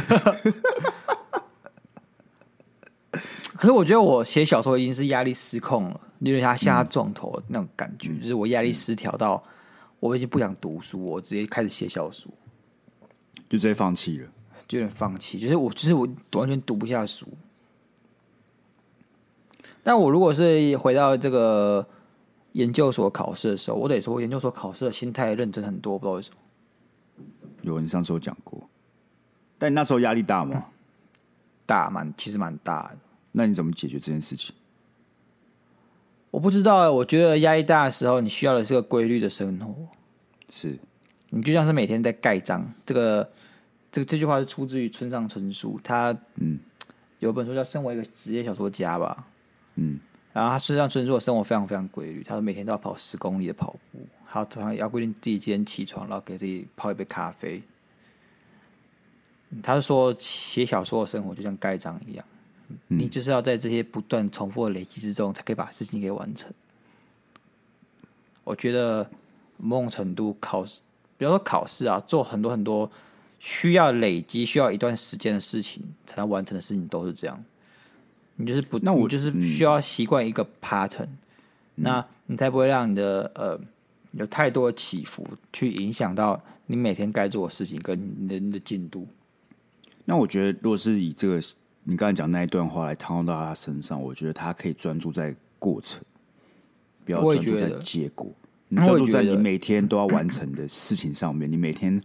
[3.65, 9.43] 可是我觉得我写小说已经是压力失控了，因为他下撞头那种感觉，嗯、就是我压力失调到。
[10.01, 12.31] 我已经不想读书，我直接开始写小说，
[13.49, 14.29] 就直接放弃了，
[14.69, 15.39] 就有点放弃。
[15.39, 17.27] 就是我，就是我完全读不下书。
[19.83, 21.87] 但我如果是回到这个
[22.53, 26.37] 研究所考试的时候，我得说，研究所考试的心态认真很多，不知道为什么。
[27.63, 28.61] 有，你上次有讲过，
[29.57, 30.67] 但你那时候压力大吗？
[31.65, 32.99] 大，蛮，其实蛮大的。
[33.37, 34.55] 那你怎么解决这件事情？
[36.31, 39.75] 我不知道，我觉得压力大的时候，你需要的是个规律的生活。
[40.49, 40.79] 是，
[41.31, 42.73] 你就像是每天在盖章。
[42.87, 43.29] 这个，
[43.91, 46.59] 这个这句话是出自于村上春树，他嗯
[47.19, 49.27] 有本书叫《身为一个职业小说家》吧，
[49.75, 49.99] 嗯，
[50.33, 57.63] 然后他村上春树的生活非常非常规律，他说每天都要跑十公里的跑步，还有早上要规定自己几点起床，然后给自己泡一杯咖啡。
[59.63, 62.25] 他是说写小说的生活就像盖章一样。
[62.89, 66.53] 你就是要在这些不断重复的累积之中，才可以把事情给完成。
[68.45, 69.11] 我觉得
[69.57, 70.81] 某种程度考试，
[71.17, 72.91] 比如说考试啊，做很多很多
[73.39, 77.43] 需要累积、需要一段时间的事情才能完成的事情，都是这样。
[78.37, 81.09] 你就是不，那我就是需要习惯一个 pattern，
[81.77, 83.59] 嗯，那你才不会让你的呃
[84.13, 89.07] 有太多的起伏，去影响到你每天该做的事情跟人的进度。
[90.05, 91.41] 那我觉得，如果是以这个。
[91.85, 96.03] 你刚才讲那一段话来套用到他身上，我觉得他可以专注在过程，
[97.05, 98.33] 不要专注在结果。
[98.69, 101.51] 你专注在你每天都要完成的事情上面。
[101.51, 102.03] 你每天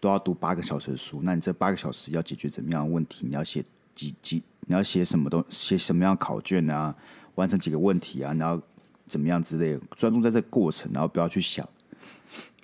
[0.00, 3.26] 都要读八个小时的书，那你这八个小时要解决怎么样的问题？
[3.26, 3.62] 你要写
[3.94, 4.42] 几几？
[4.60, 5.44] 你要写什么东？
[5.50, 6.94] 写什么样考卷啊？
[7.34, 8.32] 完成几个问题啊？
[8.34, 8.62] 然后
[9.08, 9.80] 怎么样之类的？
[9.96, 11.68] 专注在这个过程，然后不要去想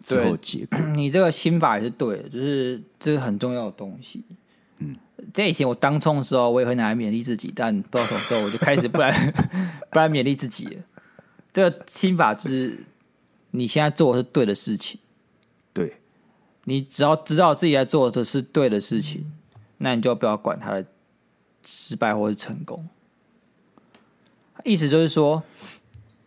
[0.03, 0.79] 之后结果。
[0.95, 4.25] 你这个心法也是对的，就是这个很重要的东西。
[5.23, 5.31] 嗯。
[5.33, 9.33] 在以前我当冲的时候，我也会拿来勉励自己，但不知道什么时候我就开始不然
[9.91, 10.79] 不然勉励自己。
[11.53, 12.87] 这个心法就是
[13.51, 14.99] 你现在做的是对的事情，
[15.73, 15.99] 对，
[16.65, 19.31] 你只要知道自己在做的是对的事情，
[19.79, 20.87] 那你就不要管它的
[21.65, 22.89] 失败或是成功。
[24.65, 25.43] 意思就是说，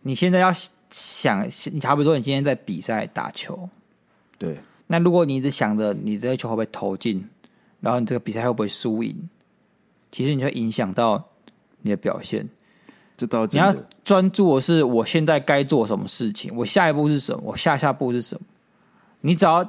[0.02, 0.52] 你现在要
[0.90, 3.68] 想，你差不多你今天在比赛打球，
[4.38, 7.28] 对，那如果你一直想着你这个球会不会投进？
[7.80, 9.28] 然后你这个比赛会不会输赢？
[10.10, 11.28] 其实你就会影响到
[11.82, 12.48] 你的表现。
[13.16, 18.46] 这倒你要专注的是我现在该做什么事情，我下一步是什么，我下下步是什么。
[19.22, 19.66] 你只要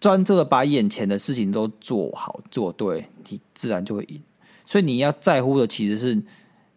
[0.00, 4.20] 专注的把眼前的事情都做好做对，你自然就会赢。
[4.64, 6.22] 所以你要在乎的其实是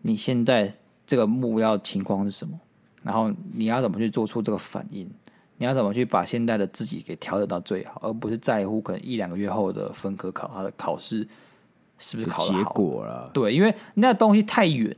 [0.02, 0.74] 你现在
[1.08, 2.60] 这个目标情况是什么，
[3.02, 5.10] 然后你要怎么去做出这个反应。
[5.58, 11.28] 你要怎么去把现在的自己给调整到最好，而不是在乎可能一两个月后的分科考，他的考试
[11.98, 12.46] 是不是考？
[12.48, 14.96] 结果了，对，因为那东西太远，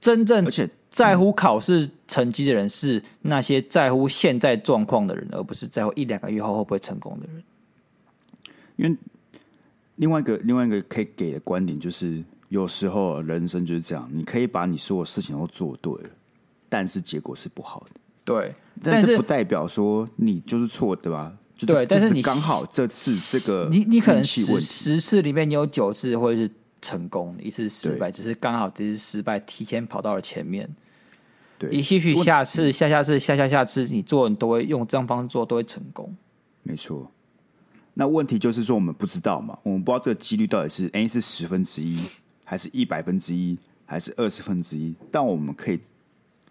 [0.00, 7.44] 真正而且在乎考试成绩的人是那些在乎现在状况的人，而不是在乎一两个月后会不会成功的人。
[8.76, 8.96] 因为
[9.94, 16.10] 另外一个另外一个可以给的观点就是，有时候人生就是这样，你可以把你所有事情都做对了，
[16.68, 17.95] 但是结果是不好的。
[18.26, 21.32] 对，但是不代表说你就是错的吧？
[21.66, 26.50] 对，但是你刚好这次这个你你可能十十次里面你有九次会是
[26.82, 30.68] 成功，一次失败，只是刚好这次失败提前跑到了前面。
[31.56, 36.14] 对，你继续下次、下下次、下下下次，你做你都会用这样方式做，都会成功。
[36.62, 37.10] 没错。
[37.94, 41.98] 那问题就是说，我们不知道嘛，我们不知道这个几率到底是 A 是十分之一，
[42.44, 44.94] 还是一百分之一，还是二十分之一？
[45.10, 45.80] 但我们可以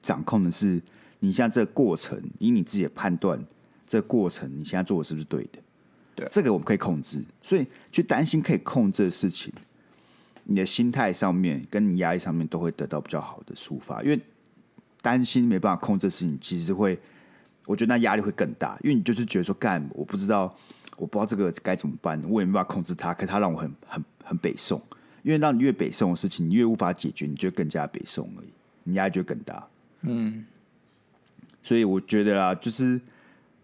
[0.02, 0.82] 掌控的是，
[1.20, 3.44] 你现在这个过程，以你自己的判断，
[3.88, 5.60] 这个过程你现在做的是不是对的？
[6.16, 7.24] 对，这个我们可以控制。
[7.42, 9.54] 所以去担心可以控制的事情，
[10.44, 14.02] 你的心态上面跟你压力上面都会得到比较好的抒发。
[14.04, 14.20] 因为
[15.02, 17.00] 担心没办法控制的事情，其实会，
[17.66, 20.56] 我觉得那压力会更大，因为你就是觉得说，干，我不知道。
[20.98, 24.82] 我不知道这个该怎么办，我也没办法控制它，可它让我很很很北宋，
[25.24, 28.48] 因为让你越北宋的事情，你越无法解决，你就更加北宋而已，
[28.86, 29.68] 你压力就更大。
[30.04, 30.42] 嗯，
[31.66, 33.02] 所以我觉得啦，就是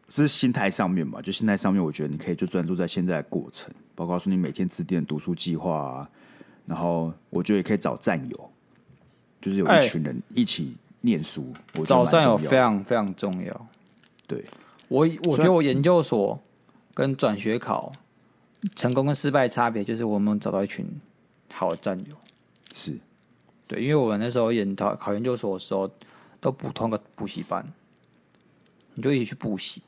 [0.09, 6.09] 这是心态上面嘛，就心态上面，我觉得你可以就专注在现在的过程，包括说你每天制定的读书计划啊，
[6.65, 8.51] 然后我觉得也可以找战友，
[9.39, 13.67] 就是有一群人一起念书，欸、我找战友非常非常重要。
[14.27, 14.43] 对，
[14.87, 16.37] 我我觉得我研究所。
[16.93, 17.89] 跟转学考
[18.75, 20.85] 成功跟失败差别，就是我们找到一群
[21.53, 22.15] 好的战友。
[22.73, 22.99] 是，
[23.65, 25.89] 对，因为我们那时候研讨考研究所的时候，
[26.41, 27.65] 都补同个补习班，
[28.93, 29.81] 你就一起去补习，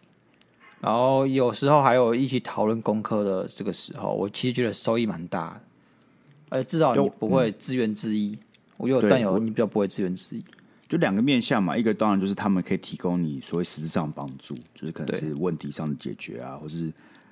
[0.80, 5.62] 然后有时候还有一起讨论功课的这个时候，我其实觉得收益蛮大的，
[6.50, 8.32] 而且至少你不会自怨自艾。
[8.78, 10.42] 我有战友，你比较不会自怨自艾。
[10.88, 16.92] 就两个面向嘛，一个当然就是他们可以提供你所谓实质上帮助，就是可能是问题上的解决啊，或是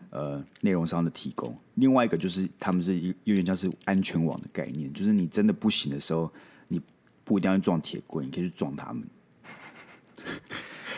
[0.10, 1.56] 呃内容上的提供。
[1.76, 6.32] 另外一个就是他们是有有点像是安全网的概念，就是你真的不行的时候，
[6.70, 6.82] 你
[7.24, 9.04] 不一定要去撞铁棍，你可以去撞他们。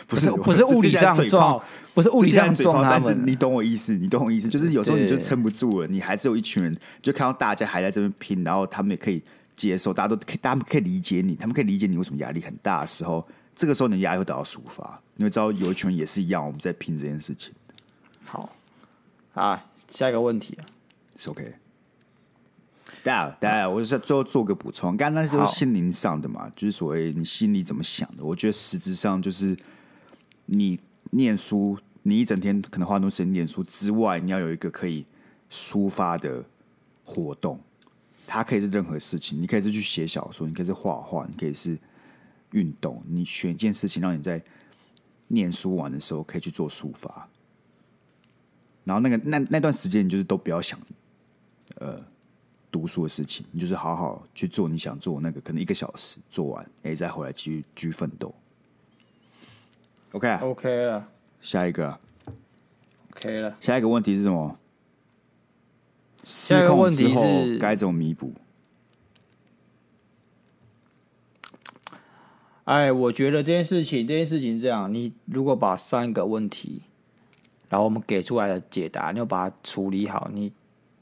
[0.06, 1.62] 不是 不是物理上撞，
[1.94, 3.26] 不是物理上撞他们。
[3.26, 3.94] 你懂我意思？
[3.94, 4.48] 你懂我意思？
[4.48, 9.22] 就是有时候你就撑不住了，你还是有一群人，就看到大家还在这边拼，然后他们也可以。
[9.56, 15.00] 接受，大家都可以，他们可以理解你，他们可以理解你为什么压力很大的时候，这个时候你的压力会得到抒发。
[15.14, 17.54] 你会知道有一群人也是一样，我们在拼这件事情。
[18.24, 18.50] 好，
[19.34, 20.66] 啊，下一个问题啊，
[21.16, 21.54] 是 OK。
[23.04, 28.24] 大家，大家，我就是最后做个补充，刚刚那是心灵上的嘛，就是所谓你心里怎么想的。
[28.24, 29.56] 我觉得实质上就是
[30.46, 30.78] 你
[31.10, 35.04] 念书，你一整天可能花很多时间念书之外，你要有一个可以
[35.50, 36.44] 抒发的
[37.04, 37.58] 活动。
[38.26, 41.78] 它可以是任何事情，你可以是去写小说，你可以是画画，你可以是
[42.52, 43.02] 运动。
[43.06, 44.42] 你选一件事情，让你在
[45.28, 47.28] 念书完的时候可以去做抒发。
[48.82, 50.80] 然后那个那那段时间，你就是都不要想
[51.76, 52.02] 呃
[52.70, 58.34] 读书的事情，你就是好好去做你想做那个，可能一个小时做完，哎，再回来继续继续奋斗。
[60.14, 61.08] OK，OK 了，
[61.40, 61.98] 下一个
[63.16, 64.56] ，OK 了，下一个问题是什么？
[66.22, 67.22] 失控之后
[67.58, 68.32] 该怎么弥补？
[72.62, 76.82] 哎，我觉得这件事情，这件事情这样：你如果把三个问题，
[77.68, 80.52] 然后我们给出来的解答，你要把它处理好，你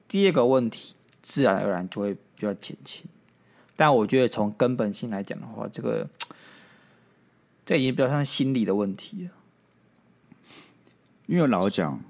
[0.09, 3.05] 第二个问题自然而然就会比较减轻。
[3.77, 6.09] 但我觉得从根本性来讲的话，这个
[7.64, 9.31] 这已经比较像心理的问题了。
[11.27, 12.01] 因为老实讲，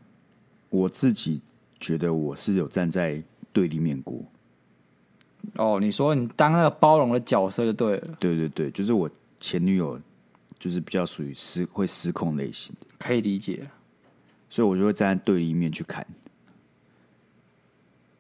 [0.71, 1.41] 我自己。
[1.83, 3.21] 觉得我是有站在
[3.53, 4.25] 对立面过。
[5.57, 8.17] 哦，你说你当那个包容的角色就对了。
[8.21, 9.11] 对对对，就是我
[9.41, 10.01] 前女友，
[10.61, 13.69] 就是比较属于失会失控类型的，可以理解。
[14.49, 16.07] 所以我就会站在对立面去看。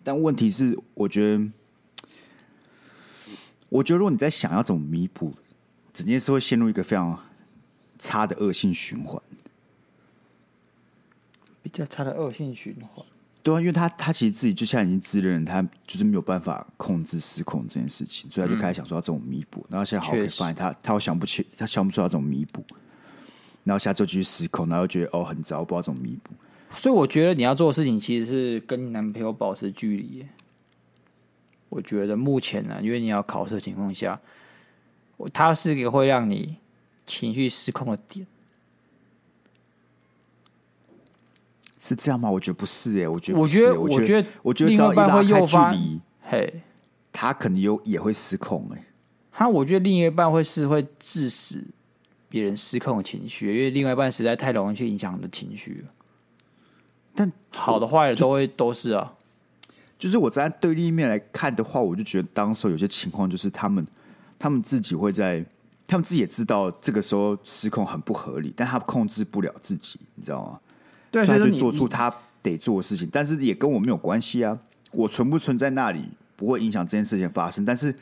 [0.03, 1.49] 但问题是，我觉得，
[3.68, 5.33] 我觉得如果你在想要怎么弥补，
[5.92, 7.18] 整件事会陷入一个非常
[7.98, 9.20] 差的恶性循环，
[11.62, 13.05] 比较差的恶性循环。
[13.42, 19.66] 对啊，因为他他其实自己就现在已经自认他就是没有办法控制失控这件事情，所以他就开始想说要这种弥补。
[19.68, 22.64] 然后现在好可以发现他他又想不起，他想不出来这种弥补。
[23.64, 26.31] 然后下周继续失控，然后又觉得哦很糟，不知道怎么弥补。
[26.70, 30.24] 所以我觉得你要做的事情其实是跟你男朋友保持距离。
[31.68, 34.20] 我觉得目前呢，因为你要考试的情况下，
[35.29, 36.57] 他是一个会让你
[37.07, 38.27] 情绪失控的点。
[41.79, 42.31] 是这样吗？
[42.31, 45.75] 我觉得不是哎、欸，我觉得，我觉得，我觉得，我觉得，另外一半会诱发，
[46.23, 46.63] 嘿，
[47.13, 48.85] 他可能有也会失控哎、欸。
[49.33, 51.65] 他我觉得另一半会是会致使
[52.29, 55.85] 别人失控的情绪，因为另外一半实在太容易去影响你的情绪。
[57.15, 59.15] 但好的坏的都会都是啊。
[59.99, 63.85] 就是我站在对立面来看的话，我就觉得当时有些情况就是他们
[64.42, 65.44] 他们自己会在，
[65.87, 70.59] 他们自己也知道这个时候失控很不合理，但他控制不了自己，你知道吗？
[71.12, 74.59] 对，所以他就做出他得做的事情，但是也跟我没有关系啊。
[74.90, 76.02] 我存不存在那里
[76.35, 77.94] 不会影响这件事情发生，但是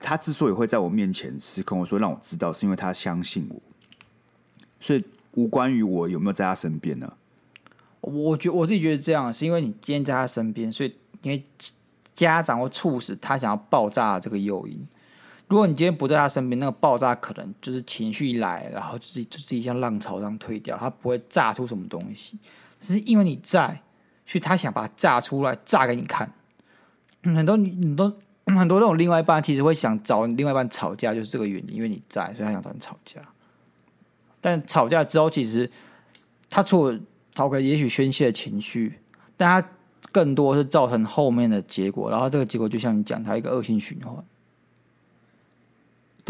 [0.00, 3.62] 他之所以会在我面前失控，我说让我知道，是因为他相信我，
[4.80, 5.04] 所以
[5.34, 7.14] 无关于我有没有在他身边呢、啊？
[8.00, 11.44] 我觉我自己觉得这样，是因为你今天在他身边，所以因为
[12.12, 14.84] 家长会促使他想要爆炸的这个诱因。
[15.50, 22.38] 如果你今天不在他身边，那个爆炸可能就是情绪一来，然后自己就自己像浪潮这样退掉，他不会炸出什么东西。
[22.80, 23.82] 只是因为你在，
[24.24, 26.32] 所以他想把它炸出来，炸给你看。
[27.24, 28.10] 很多你都
[28.46, 33.20] 很多那种另外一半其实会想找另外一半吵架，就是这个原因，因为你在，所以他想找你吵架。
[34.40, 35.68] 但吵架之后，其实
[36.48, 37.00] 他除了
[37.34, 39.00] 逃开，也许宣泄情绪，
[39.36, 39.68] 但他
[40.12, 44.24] 更多是造成后面的结果，然后这个结果就像你讲，他一个恶性循环。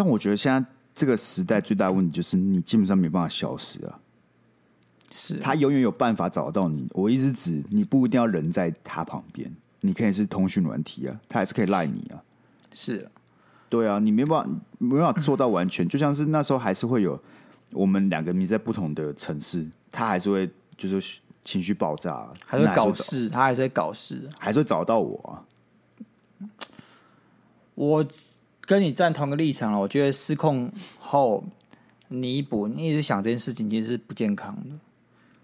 [0.00, 4.00] 但我觉得现在这个时代最大的问题就是，你基本上没办法消失啊。
[5.10, 6.88] 是他永远有办法找到你。
[6.92, 12.16] 我一直指，你不一定要人在他旁边，你可以是通讯软体啊，他还是可以赖你啊。
[12.72, 13.06] 是，
[13.68, 15.86] 对啊，你没办法，没办法做到完全。
[15.86, 17.22] 就像是那时候还是会有
[17.72, 25.44] 我们两个你在不同的城市，他还是会就是情绪爆炸，还是会搞事，他还是会搞事，还是会找到我啊。
[27.74, 28.06] 我。
[28.70, 31.42] 跟你站同个立场了，我觉得失控后
[32.06, 34.70] 弥补，你一直想这件事情其实是不健康的。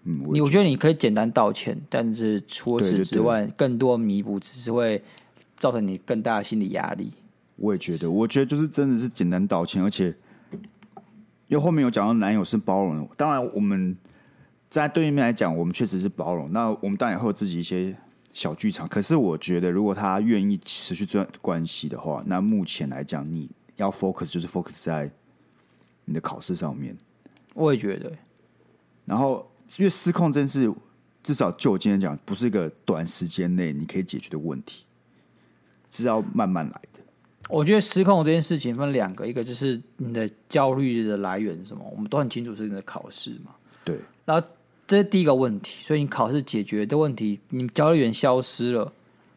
[0.05, 5.03] 嗯，你我觉得你可以简单道歉，但是除此之外，对对对，更多弥补只是会
[5.57, 7.11] 造成你更大的心理压力。
[7.57, 10.15] 我也觉得，我觉得就是真的是简单道歉，而且
[11.49, 13.97] 因为后面有讲到男友是包容的，当然我们
[14.71, 16.53] 在对面来讲，我们确实是包容。
[16.53, 17.97] 那我们当然也会有自己一些。
[18.37, 25.11] 小剧场，可是我觉得，如果他愿意持续这段关系的话，那目前来讲，你要 focus 就是 focus 在
[26.05, 26.95] 你的考试上面。
[27.55, 28.13] 我也觉得。
[29.07, 30.71] 然后，因为失控真是
[31.23, 34.85] 至少就我今天讲，不是一个短时间内你可以解决的问题，
[35.91, 37.01] 是要慢慢来的。
[37.49, 43.55] 我觉得失控这件事情分两个，一个就是你的焦虑的来源是什么，我们都很清楚是你的考试嘛。
[43.83, 43.99] 对。
[44.27, 44.47] 然后。
[44.87, 48.93] 这是第一个问题，所以你考试解决的问题，你焦虑源消失了，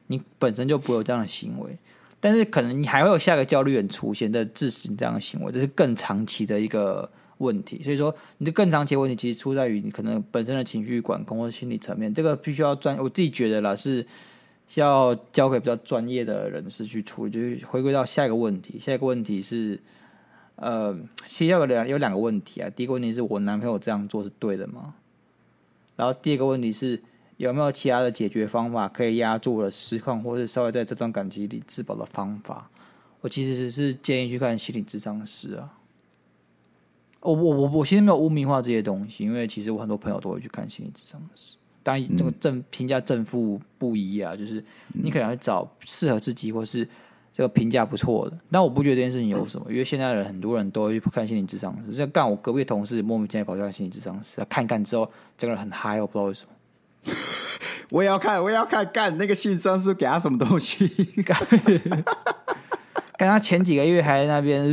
[0.07, 1.77] 你本身就不会有这样的行为。
[2.21, 7.81] 但是可能你还会有下个焦虑源出现，在致使你这样的行为，这是更长期的一个问题。
[7.81, 14.05] 所以说，你的更长期的问题其实出在于你可能本身的情绪管控或心理层面，这个必须要专，我自己觉得啦，是
[14.67, 17.31] 需要交给比较专业的人士去处理。
[17.31, 19.79] 就是回归到下一个问题，下一个问题是，
[20.57, 20.93] 呃，
[21.25, 22.69] 其实有两有两个问题啊。
[22.69, 24.93] 第一个问题是我男朋友这样做是对的吗？
[25.99, 26.97] 然后第二个问题是
[27.35, 32.71] 有没有其他的解决方法可以压住我的失控，或是稍微在这段感情里自保的方法？
[33.19, 35.77] 我其实是建议去看心理智商师啊。
[37.19, 41.57] 我我我我其实没有污名化这些东西，因为其实我很多朋友都会去看心理智商师。
[41.83, 46.87] 当然，这个正评价正负不一啊，就是你可能会找适合自己或是。
[47.39, 51.93] 这个评价不错的，但我不觉得这件事情有什么，因为现在的人很多人都会去看心理智商师。
[51.93, 56.51] 这干我隔壁同事莫名其妙跑去看心理智商师，看看之后整个人很嗨，我不知道为什么。
[57.91, 60.85] 我也要看，我也要看，干那个心理咨商师给他什么东西？
[63.15, 64.69] 干他前几个月还在那边，呃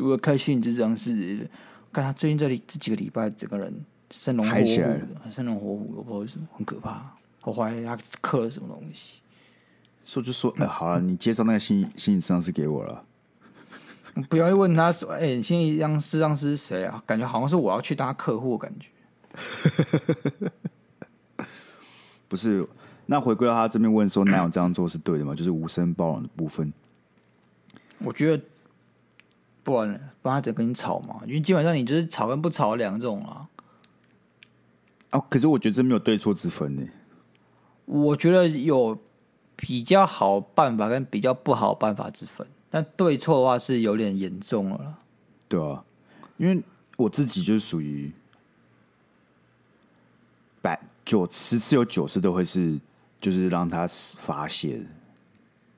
[0.00, 1.46] 呃、我看心理智商师，
[1.92, 4.64] 看他最近这里这几个礼拜，整个人生龙活虎，
[5.30, 7.02] 生龙活虎，我不知道为什么，很可怕。
[7.42, 9.20] 我怀疑他刻了什么东西。
[10.04, 13.04] 说就说，哎、好了，你介绍那个心心理咨商师给我了。
[14.28, 17.02] 不要问他说，哎、欸，心理咨商师是谁啊？
[17.06, 18.88] 感觉好像是我要去当客户，感觉。
[22.28, 22.68] 不是，
[23.06, 25.34] 那回归到他这边问说，男友这样做是对的吗？
[25.34, 26.70] 就是无声包容的部分。
[28.00, 28.44] 我觉得，
[29.62, 33.48] 不然不然他只跟你吵嘛，因为基本上你就是吵跟不吵两种啊。
[35.12, 36.82] 哦，可是我觉得这没有对错之分呢。
[37.86, 38.98] 我觉得有。
[39.54, 44.98] 比较好办法跟比较不好办法之分，但对错的话是有点严重了。
[45.48, 45.84] 对啊，
[46.36, 46.60] 因为
[46.96, 48.10] 我自己就是属于
[50.60, 52.78] 百九十次有九次都会是
[53.20, 53.86] 就是让他
[54.18, 54.80] 发泄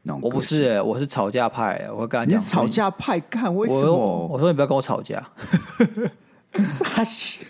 [0.02, 0.20] 那种。
[0.22, 2.40] 我不是、欸，我是吵架派，我会跟他讲。
[2.40, 3.54] 你吵架派干？
[3.54, 3.92] 为什么？
[3.92, 5.22] 我，我说你不要跟我吵架。
[6.64, 7.44] 撒气！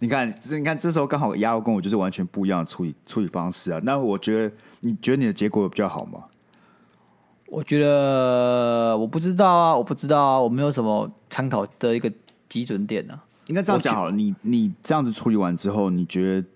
[0.00, 3.80] 你看，你看，这时候刚好亚欧跟我就是完全不一样的处理处理方式啊。
[3.84, 4.54] 那我觉得。
[4.80, 6.24] 你觉得你的结果有比较好吗？
[7.46, 12.10] 我觉得我不知道啊，我不知道啊，我没有什么参考的一个
[12.48, 13.24] 基准点呢、啊。
[13.46, 16.48] 应该这样讲好了，你你这样子处理完之后，你觉得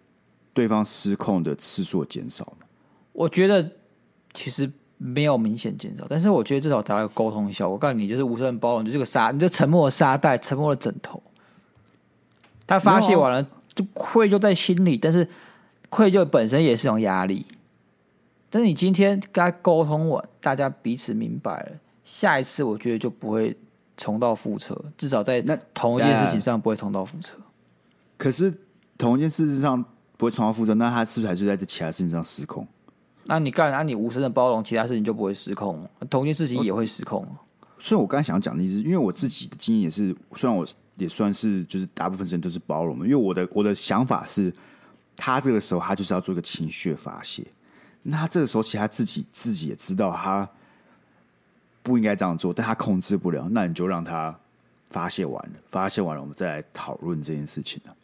[0.52, 2.66] 对方失控的次数减少吗？
[3.12, 3.68] 我觉得
[4.32, 7.74] 其实没有明显减少，但是我觉得至少达到沟通效果。
[7.74, 11.20] 我告诉你，就是无声包容，就是个沙，你就沉默的沙袋，沉默的枕头。
[12.68, 13.44] 他发泄完了，
[13.74, 15.28] 就愧疚在心里，但是
[15.88, 17.44] 愧疚本身也是一种压力。
[18.54, 21.72] 但是你今天跟他沟通完，大家彼此明白了，
[22.04, 23.56] 下一次我觉得就不会
[23.96, 27.34] 重蹈覆辙，至少在那同一件事情上不会重蹈覆辙。
[28.16, 28.54] 可是
[28.96, 29.84] 同一件事情上
[30.16, 32.64] 不会重蹈覆辙，那他是不是还是在这其他事情上失控？
[33.24, 37.26] 那你干，那你无声的包容，其他事情就不会失控，同一件事情也会失控。
[37.80, 44.54] 所以，我刚才想讲的意思，因为我自己的经验也是，虽然我也算是就是大部分时间都是包容的，因为我的我的想法是，
[45.16, 47.44] 他这个时候他就是要做一个情绪的发泄。
[48.06, 50.46] 那他这个时候，其实他自己自己也知道，他
[51.82, 53.48] 不应该这样做，但他控制不了。
[53.50, 54.38] 那你就让他
[54.90, 57.94] 发泄完了，发泄完了，我们再来讨论这件事情呢。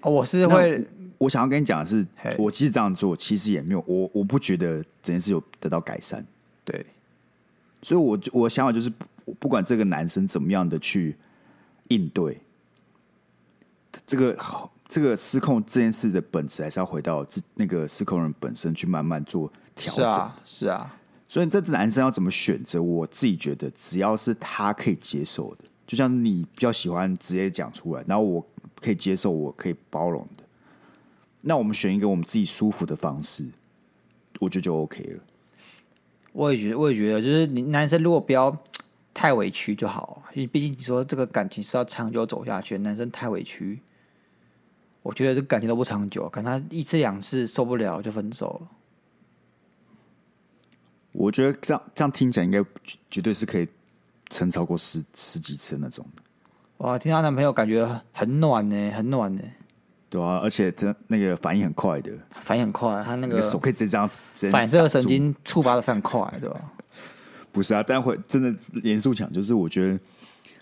[0.00, 0.82] 哦，我是会
[1.18, 2.06] 我，想要跟你讲的是，
[2.38, 6.24] 我其实这样做，其实也没有，我我不觉得整件事有得到改善。
[6.64, 6.86] 对，
[7.82, 8.90] 所以我我想法就是，
[9.38, 11.14] 不管这个男生怎么样的去
[11.88, 12.40] 应对
[14.06, 14.34] 这个。
[14.94, 20.04] 这个失控这件事的本质，还是要回到自那个失控人本身去慢慢做调整。
[20.04, 20.96] 是啊，是啊。
[21.28, 22.80] 所以这男生要怎么选择？
[22.80, 30.44] 我自己觉得，只要是他可以接受的，就像你比较喜欢直接讲出来，然后我可以接受，我可以包容的，
[31.40, 33.44] 那我们选一个我们自己舒服的方式，
[34.38, 35.20] 我觉得就 OK 了。
[36.30, 38.56] 我也觉得，我也觉得，就是你男生如果不要
[39.12, 43.80] 太委屈就好，因为毕竟你说这个感情是要长久走下去，男生太委屈。
[45.04, 48.68] 我觉得这感情都不长久，可能他一次两次受不了就分手了。
[51.12, 52.64] 我觉得这样这样听起来应该
[53.10, 53.68] 绝对是可以
[54.30, 56.06] 撑超过十十几次那种。
[56.78, 59.42] 哇，听她男朋友感觉很暖呢，很暖呢。
[60.08, 64.08] 对啊，而且他那个反应很快的，反应很快，他那个手可以直接这样，
[64.50, 66.72] 反射神经触发的非常快，对吧？
[67.52, 70.00] 不是啊，待会真的严肃讲，就是我觉得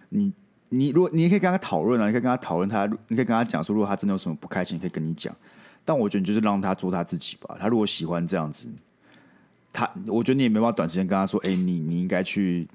[0.08, 0.32] 你。
[0.74, 5.34] 你如果你也可以跟他讨论啊，你可以跟他讨论他，你可以跟他讲说，如果他真的有什么不开心，可以跟你讲。
[5.84, 7.56] 但我觉得你就是让他做他自己吧。
[7.60, 8.66] 他如果喜欢这样子，
[9.70, 12.66] 他我觉得你也没办法短时间跟他说，哎、欸，你你应该去，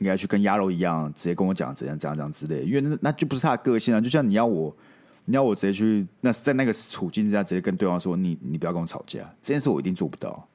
[0.00, 4.00] 应该去跟鸭肉一样，直接跟我讲怎样怎样怎样之类的，因为那那就不是他的个性啊。
[4.00, 4.74] 就像你要我，
[5.26, 10.48] 你要我直接去，那在那个处境之下，直接跟对方说，你你不要跟我吵架，这件事我一定做不到。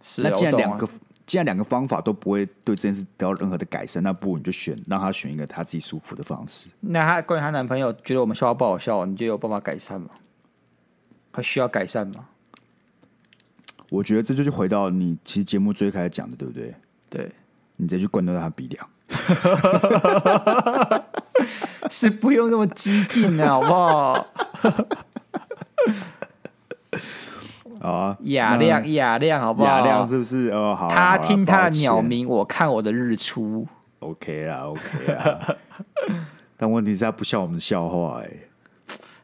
[0.00, 0.88] 是，那既然两个。
[1.30, 6.68] 既然两个方法都不会对这件事得到任何的改善，那不如你就选让他选一个他自己舒服的方式。
[6.80, 10.10] 那他关于他男朋友觉得我们笑话不好笑，你就有办法改善吗？
[11.32, 12.26] 他需要改善吗？
[13.90, 16.74] 我觉得这就是回到你其实节目最开始讲的，对不对？
[17.08, 17.30] 对，
[17.76, 18.90] 你直接去灌到他鼻梁，
[21.88, 24.26] 是不用那么激进的，好不好？
[27.80, 29.68] 啊，雅亮，雅亮，好不好？
[29.78, 30.50] 雅亮是不是？
[30.50, 30.88] 哦，好。
[30.88, 33.66] 他听他的鸟鸣，我看我的日出。
[34.00, 35.56] OK 啦，OK 啦。
[36.56, 38.30] 但问题是，他不笑我们的笑话，哎，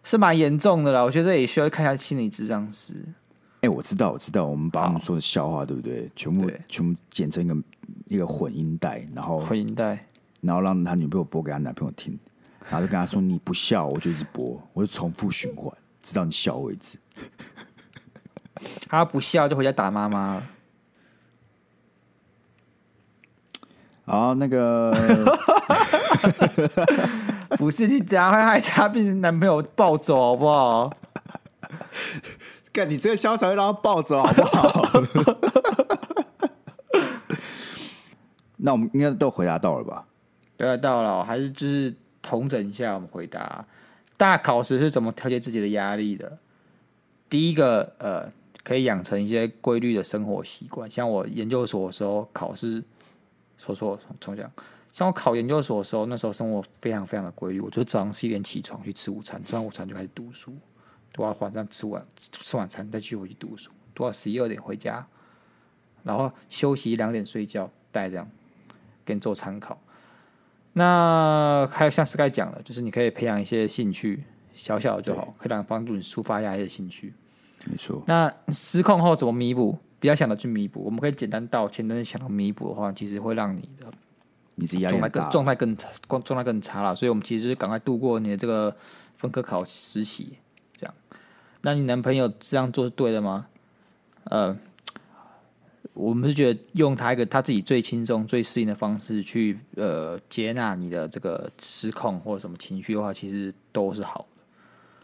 [0.03, 1.03] 是蛮严重的啦。
[1.03, 2.95] 我觉得这也需要看一下心理智障师。
[3.61, 6.11] 哎，我知道，我知道，我们把我们说的笑话，对不对？
[6.15, 7.57] 全部全部剪成一个
[8.09, 10.07] 一个混音带，然后混音带，
[10.41, 12.19] 然后让他女朋友播给他男朋友听，
[12.71, 15.71] 然后就跟他说：“你不笑，我就一直播，我就重复循环，
[16.03, 16.99] 直到你笑为止。”
[18.89, 20.47] 他不笑就回家打妈妈了。
[24.09, 24.93] 好，那个
[27.59, 30.93] 不是你怎样会害他变成男朋友暴走好不好？
[32.73, 34.93] 干你这个潇洒会让他暴走好不好？
[38.59, 40.07] 那我们应该都回答到了吧？
[40.59, 41.93] 回答到了，还是就是
[42.23, 43.65] 统整一下我们回答。
[44.17, 46.39] 大考时是怎么调节自己的压力的？
[47.29, 48.31] 第一个，呃。
[48.67, 52.83] 可以养成一些规律的生活习惯，像我研究所的时候考试，
[53.57, 54.51] 说错重讲，
[54.93, 60.53] 像我考研究所的时候，那时候生活非常非常的规律，我就早上十一点起床去吃午餐，吃完午餐就开始读书，
[61.12, 65.07] 读到晚上吃完吃晚餐再继续回去读书，读到十一二点回家，
[66.03, 68.29] 然后休息两点睡觉，大概这样
[69.05, 69.81] 给你做参考。
[70.73, 77.14] 那还有像 Sky 讲的，就是你可以培养一些兴趣，小小的就好，可以让帮助你抒发压力的兴趣。
[77.69, 79.79] 没错，那失控后怎么弥补？
[79.99, 81.87] 不要想着去弥补，我们可以简单道歉。
[81.89, 83.87] 但是想到弥补的话，其实会让你的
[84.55, 86.95] 你的状态更状态更差，状态更差了。
[86.95, 88.77] 所以，我们其实就是赶快度过你的这个
[89.17, 90.35] 分科考实习，
[90.77, 90.95] 这样。
[91.62, 93.47] 那你男朋友这样做是对的吗？
[94.25, 94.57] 呃，
[95.95, 104.36] 我们是觉得用他一个他自己最轻松、最适应的方式去呃接纳你的这个失控或者什么情绪的话，其实都是好的。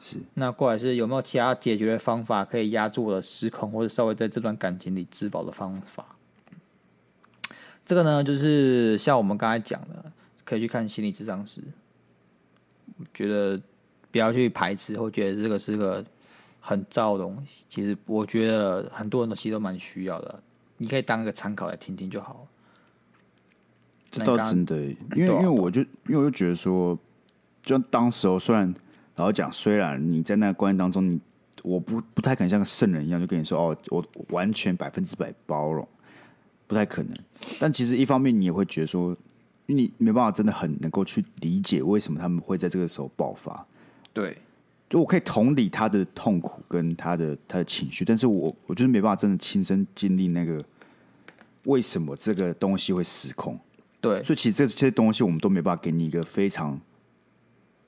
[0.03, 0.17] 是。
[0.35, 6.05] 那过来是有没有其他解决的方法可以压住我的失控，或者稍微在这段感情里自保的方法？
[7.87, 10.13] 这个呢，就是像我们刚才讲的，
[10.45, 11.63] 可以去看心理智商师。
[13.13, 13.61] 觉得
[14.11, 16.05] 不要去排斥，或觉得这个是个
[16.61, 17.65] 很糟的东西。
[17.69, 20.43] 其实我觉得很多人都其实都蛮需要的，
[20.77, 22.47] 你可以当一个参考来听听就好。
[24.11, 24.77] 这倒真的，
[25.17, 26.97] 因为因为我就因为我就觉得说，
[27.63, 28.73] 就当时候虽然
[29.15, 31.21] 然后讲，虽然你在那个关系当中，你
[31.63, 35.87] 我不不太可能像个圣人一样，就跟你说哦，我完全百分之百包容，
[36.67, 37.13] 不太可能。
[37.59, 39.17] 但其实一方面你也会觉得说。
[39.67, 43.65] 你没办法真的很能够去理解为什么他们会在这个时候爆发。
[44.13, 44.37] 对，
[44.91, 50.61] 就我可以同理他的痛苦跟他的他的情绪，但是我我就是没办法真的亲身经历那个
[51.65, 53.59] 为什么这个东西会失控。
[54.01, 56.79] 对，所以其实这些东西我们都没办法给你一个非常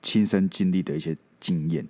[0.05, 1.85] 亲身经历的一些经验。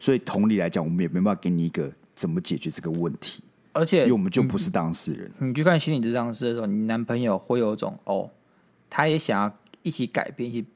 [0.00, 3.44] 所以同理来讲，我们也没办法给你一个怎么解决这个问题。
[3.72, 5.30] 而且，因为我们就不是当事人。
[5.38, 8.28] 你去看心理咨商师的时候，你男朋友会有一种哦。
[8.92, 10.66] 他也想要一起改变，一起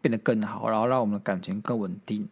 [0.00, 2.28] 变得更好，然后让我们的感情更稳定。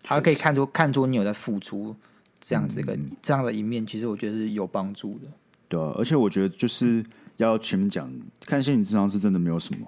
[0.00, 1.96] 他可以看出看出你有在付出，
[2.40, 5.26] 这样子一个、嗯、这样的一面，其实我觉得是有帮助的。
[5.68, 7.04] 对啊，而且我觉得就是
[7.38, 8.08] 要前面讲，
[8.42, 9.84] 看心理咨商是真的没有什么，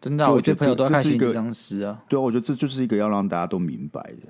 [0.00, 2.02] 真的、啊，我觉得朋友都要看心理咨商师啊。
[2.08, 4.28] 对啊，我觉得这就是一个要让大家都明白的。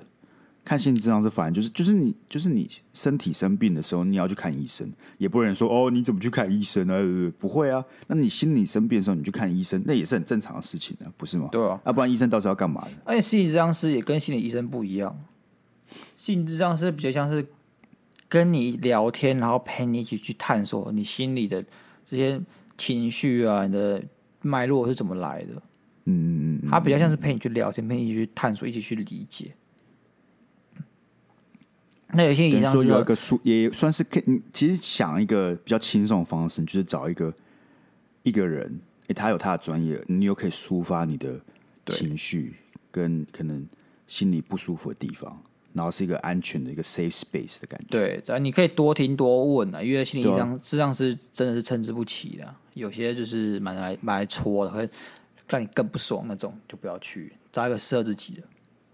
[0.63, 6.93] 看心理咨商师反正就是就是你就是你身体生病的时候，你要去看医生，也不会有人说哦，你怎么去看医生呢？
[6.95, 7.33] 啊？
[7.39, 11.49] 不会啊，那你心理生病的时候，你去看医生，那也是很正常的事情啊，不是吗？
[11.51, 12.91] 对啊，要不然医生到时候要干嘛的？
[13.05, 15.19] 而且心理咨商师也跟心理医生不一样，
[16.15, 17.47] 心理咨商师比较像是
[18.29, 21.65] 跟你聊天，然后陪你一起去探索你心里的
[22.05, 22.39] 这些
[22.77, 24.03] 情绪啊，你的
[24.41, 25.53] 脉络是怎么来的。
[26.05, 29.53] 嗯嗯嗯，他比较像是陪你去聊天，陪你去探索，一起去理解。
[32.13, 34.23] 那有些以上说有一个书，也算是可以。
[34.25, 37.33] 你其实想一个比较轻松的方式，就是找一个
[38.23, 41.39] 一个人，哎、欸，他有他的专业，你又可以抒发你的
[41.85, 42.55] 情绪
[42.91, 43.65] 跟可能
[44.07, 45.41] 心里不舒服的地方，
[45.73, 48.21] 然后是一个安全的一个 safe space 的感觉。
[48.25, 54.89] 对，你可以多听多问啊，因为心理上实际上是真的是参差不齐的，有些就是蛮来蛮来戳的，会
[55.47, 58.41] 让你更不爽那种，就不要去找一个适合自己的。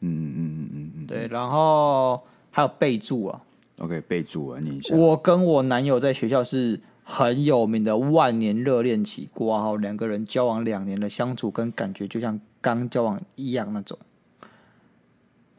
[0.02, 2.22] 嗯嗯嗯嗯嗯，对，然后。
[2.50, 3.40] 还有备注啊
[3.78, 4.96] ，OK，备注啊，念一下。
[4.96, 13.96] 我跟我男友在学校是很有名的万年热恋期，括号两个人交往两年的相处跟感觉就像刚交往一样那种。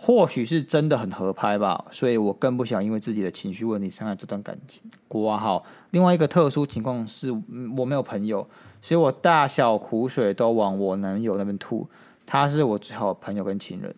[0.00, 4.80] 或许是真的很合拍吧，所以我更不想因为自己的情绪问题伤害这段感情。
[5.08, 7.32] 括号另外一个特殊情况是
[7.76, 8.48] 我没有朋友，
[8.80, 11.88] 所以我大小苦水都往我男友那边吐。
[12.24, 13.92] 他是我最好的朋友跟情人。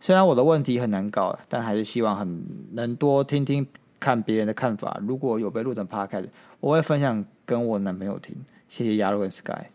[0.00, 3.66] 虽然我的问题很难搞，但还是希望很能多听听
[4.00, 4.98] 看别人的看法。
[5.06, 6.26] 如果有被录成 podcast，
[6.58, 8.34] 我会分享跟我男朋友听。
[8.68, 9.66] 谢谢亚路跟 Sky，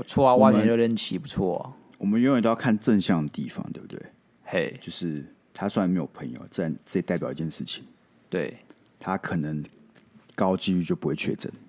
[0.00, 1.72] 不错啊，万年热恋期不错啊。
[1.98, 4.00] 我们永远都要看正向的地方，对不对？
[4.44, 5.22] 嘿、hey，就是
[5.52, 7.84] 他虽然没有朋友，但这代表一件事情，
[8.30, 8.56] 对，
[8.98, 9.62] 他可能
[10.34, 11.52] 高几率就不会确诊。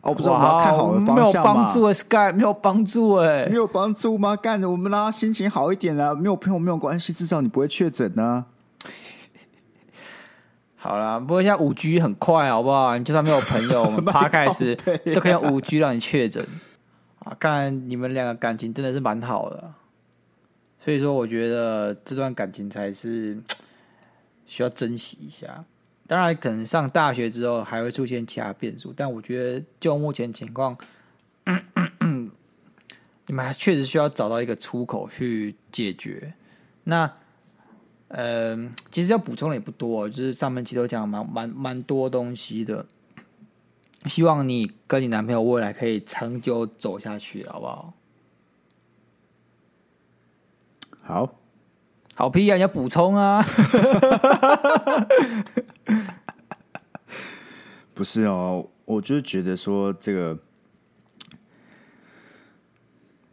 [0.00, 1.14] 哦，不知道我看好的方向吗？
[1.14, 4.34] 没有帮助哎，Sky 没有帮助哎，没有帮助吗？
[4.34, 6.14] 干着我们让他心情好一点啊！
[6.14, 8.46] 没有朋友没有关系，至少你不会确诊呢。
[10.82, 12.98] 好啦，不过现在五 G 很快，好不好？
[12.98, 14.74] 你就算没有朋友， 我们 Podcast
[15.14, 16.44] 都可以用五 G 让你确诊
[17.20, 17.32] 啊！
[17.38, 19.74] 看你们两个感情真的是蛮好的，
[20.84, 23.40] 所以说我觉得这段感情才是
[24.44, 25.64] 需要珍惜一下。
[26.08, 30.76] 当然，可能上大学之后还会出现其他变数，但我觉得就目前情况，
[33.28, 36.34] 你们还确实需要找到一个出口去解决。
[36.82, 37.08] 那，
[38.14, 38.56] 呃，
[38.90, 42.84] 其实要补充的也不多，就是上面其实都讲蛮蛮蛮多东西的。
[44.04, 47.94] 希望你跟你男朋友未来可以长久走下去，好不好？
[51.02, 51.34] 好。
[52.14, 52.56] 好屁啊！
[52.56, 53.42] 你要补充啊？
[57.94, 60.38] 不是哦，我就是觉得说这个，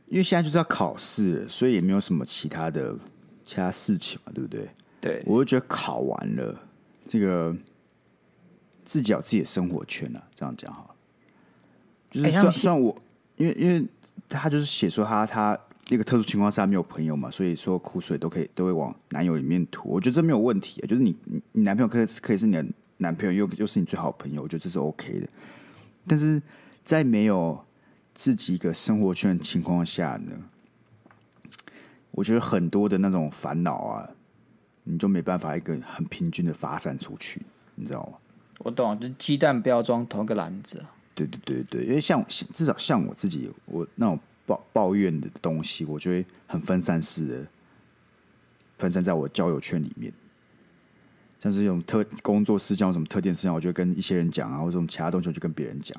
[0.07, 2.97] 因为现在就是要考试，所以也没有什么其他的
[3.49, 4.69] 其他事情嘛，对不对？
[5.01, 6.61] 对，我就觉得考完了，
[7.07, 7.55] 这个
[8.85, 10.95] 自己有自己的生活圈了，啊，这样讲好了。
[12.11, 12.95] 就是算算我
[13.37, 13.87] 因为因为
[14.27, 19.89] 他就是写说他他那个特殊情况下没有朋友嘛，所以说苦水都可以都会往男友里面吐。
[19.89, 22.63] 我觉得这没有问题，就是你你你男朋友可以可以是你的
[22.97, 25.27] 男朋友，又又是你最好的朋友，我觉得这是 OK 的。
[26.05, 26.39] 但是
[26.85, 27.59] 在没有
[28.13, 30.33] 自己一个生活圈的情况下呢，
[32.19, 34.09] 我觉得很多的那种烦恼啊，
[34.83, 37.41] 你就没办法一个很平均的发散出去，
[37.75, 38.17] 你知道吗？
[38.57, 40.83] 我懂，就是鸡蛋不要装同一个篮子。
[41.15, 42.21] 对对对对，因为像
[42.53, 47.47] 至少像我自己，我那种抱抱怨的东西，我就会很分散式的
[48.77, 50.11] 分散在我交友圈里面。
[51.39, 55.97] 像是这种特工作事项、什么特定事项，我就跟一些人讲啊，或者什么其他东西，我就跟别人讲。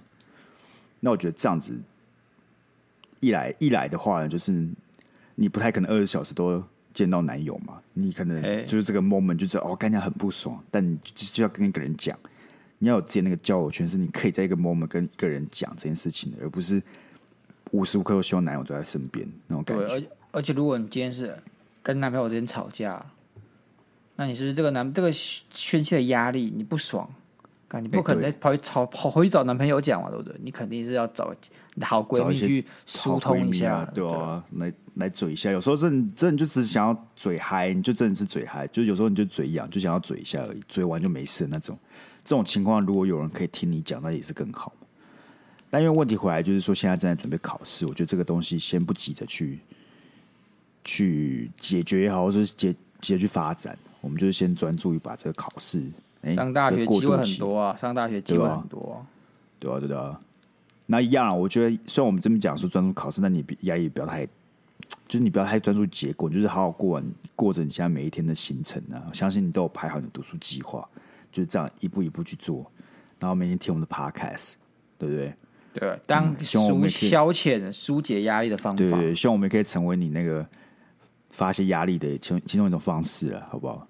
[1.01, 1.75] 那我觉得这样子
[3.21, 4.69] 一来一来的话呢，就是
[5.41, 6.63] 你不太可能二十小时都
[6.93, 12.15] 见到男友嘛，你可能就是这个 moment 就知道哦，干起来很不爽，但你就要跟一个人讲。
[12.79, 16.83] 你要有建那个交友圈，是你可以在一个 moment 跟一个人讲这件事情的，而不是
[17.71, 19.87] 无时无刻都希望男友都在身边那种感觉。
[19.87, 21.35] 对，而而且如果你今天是
[21.83, 23.03] 跟男朋友之间吵架，
[24.17, 27.11] 那你是不是这个男这个宣泄的压力你不爽？
[27.79, 30.35] 你不可能再跑去吵跑回去找男朋友讲嘛，对不对？
[30.43, 31.33] 你肯定是要找
[31.83, 35.53] 好闺蜜去疏通一下，对啊，来来嘴一下。
[35.53, 41.79] 有时候真的真的就只是想要嘴嗨，你就真的是嘴嗨，就有时候你就嘴痒，就想要嘴一下而已，嘴完就没事那种。
[42.25, 44.73] 这种情况，如果有人可以听你讲，那也是更好。
[45.71, 49.61] 但因为问题回来，就是说现在正在准备考试，我觉得这个东西先不急着去
[50.83, 55.81] 去解决也好，或者是急急着去发展，我们就是先专注于把这个考试。
[56.35, 59.07] 上大学机会很多啊，上大学机会很多啊，
[59.59, 60.21] 对啊，对啊。
[60.87, 64.27] 那一样啊，我觉得虽然我们这么讲说专注考试，那你压力不要太，
[65.07, 67.05] 就是你不要太专注结果，就是好好过完
[67.35, 69.03] 过着你现在每一天的行程啊。
[69.09, 70.87] 我相信你都有排好你的读书计划。
[71.33, 72.69] 就这样一步一步去做，
[73.21, 74.55] 然后每天听我们的 podcast，
[74.99, 75.33] 对不对？
[75.73, 78.77] 对，当疏消遣、疏解压力的方法。
[78.77, 80.45] 对，对，希望我们可以成为你那个
[81.31, 83.87] 发泄压力的其中其中一种方式了，好不好？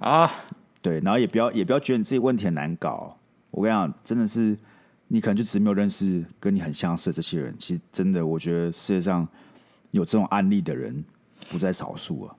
[0.00, 0.30] 啊，
[0.88, 3.14] 对，然后也不要也不要觉得你自己问题很难搞。
[3.50, 4.56] 我跟你讲，真的是
[5.08, 7.54] 你可能就只没有认识跟你很相似的这些人。
[7.58, 9.28] 其实真的，我觉得世界上
[9.90, 11.04] 有这种案例的人
[11.50, 12.34] 不在少数啊。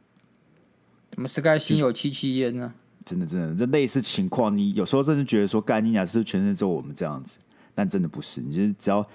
[1.12, 2.74] 怎么 Sky 心有戚戚焉呢？
[3.06, 7.38] 真的，真的，这类似情况，你有时候真的觉得说，干你俩是全身只有我们这样子，
[7.76, 8.41] 但真的不是。
[8.41, 9.06] 你就只要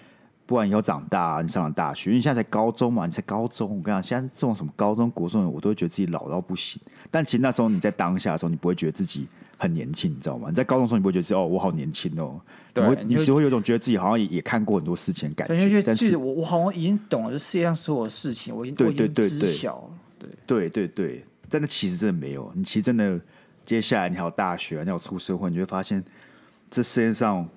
[0.46, 3.68] 不管以后长大，啊，你上了大学，因为现在才高中嘛，你才高中。
[3.68, 6.80] 我跟你讲，现在这种什么高中、国中，我都会觉得自己老到不行。
[7.10, 9.26] 但其实那时候你在当下的时候，你不会觉得自己
[9.56, 10.48] 很年轻，你知道吗？
[10.50, 12.40] 你在高中的时候，你不会觉得哦，我好年轻哦。
[12.72, 15.82] 对，你只会有一种觉得自己好像也也看过很多事情的感觉。
[15.82, 19.90] 但是，我我好像已经懂了这世界上所有的事情，我已经对对对知晓了。
[20.18, 23.20] 对对对对，但那其实真的没有，你其实真的。
[23.64, 26.04] 接下来你还有大学，你还有出社会，你就会发现
[26.70, 27.48] 这世界上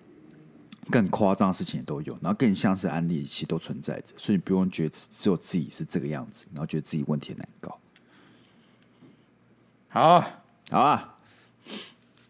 [0.89, 7.79] 更夸张的事情也都有，然后更像是案例其实都存在着，所以你不用觉得只有自己是这个样子，然后觉得自己问题很难搞。
[9.89, 10.19] 好，
[10.69, 11.17] 好啊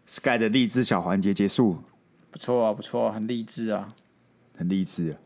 [0.06, 1.82] ，Sky 的励志小环节结束，
[2.30, 3.94] 不错啊，不错啊，很励志啊，
[4.56, 5.16] 很励志，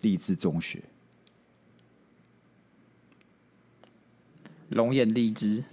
[0.00, 0.82] 励志中学，
[4.68, 5.64] 龙眼荔枝。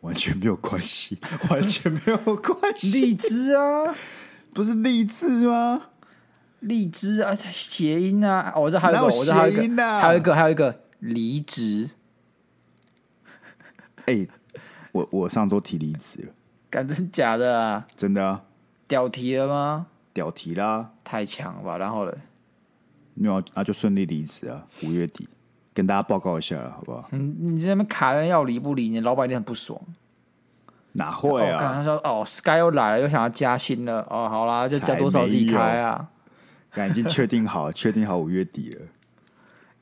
[0.00, 1.18] 完全没有关系，
[1.50, 2.88] 完全没有关系。
[2.98, 3.94] 荔枝啊，
[4.52, 5.82] 不是励志吗？
[6.60, 8.52] 荔枝啊，谐音啊。
[8.54, 11.88] 哦，我这还有一个，我这还有一个，还有一个，还有一个离职。
[14.06, 14.28] 哎、欸，
[14.92, 16.32] 我我上周提离职了，
[16.68, 17.86] 敢真假的啊？
[17.96, 18.42] 真的啊？
[18.86, 19.86] 屌提了吗？
[20.12, 20.90] 屌提啦！
[21.04, 21.78] 太强了吧？
[21.78, 22.12] 然后呢？
[23.14, 25.28] 没有啊，就顺利离职啊，五月底。
[25.72, 27.08] 跟大家报告一下了，好不好？
[27.12, 28.88] 嗯，你在那边卡人要离不离？
[28.88, 29.80] 你老板一定很不爽。
[30.92, 31.58] 哪会啊？
[31.58, 34.06] 刚刚说哦，Sky 又来了，又想要加薪了。
[34.10, 36.08] 哦，好啦，就加多少自己开啊？
[36.72, 38.86] 干，已经确定好， 确定好五月底了。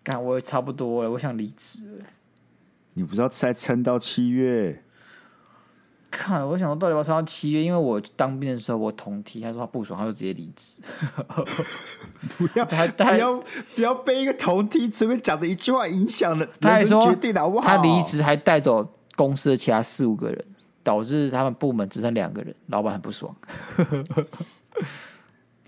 [0.03, 2.03] 干，我也差不多了，我想离职。
[2.95, 4.83] 你不知道再撑到七月？
[6.11, 10.81] 看，我想说到底要撑到七月，因为我当兵的时候我同梯，他说他不爽，他就直接离职。
[12.39, 13.39] 不要，还不要
[13.75, 17.67] 不要被一个同梯随便讲的一句话影响了，他还说决定好不好？
[17.67, 20.45] 他离职还带走公司的其他四五个人，
[20.89, 23.35] 导致他们部门只剩两个人，老板很不爽。
[23.77, 24.17] 我跟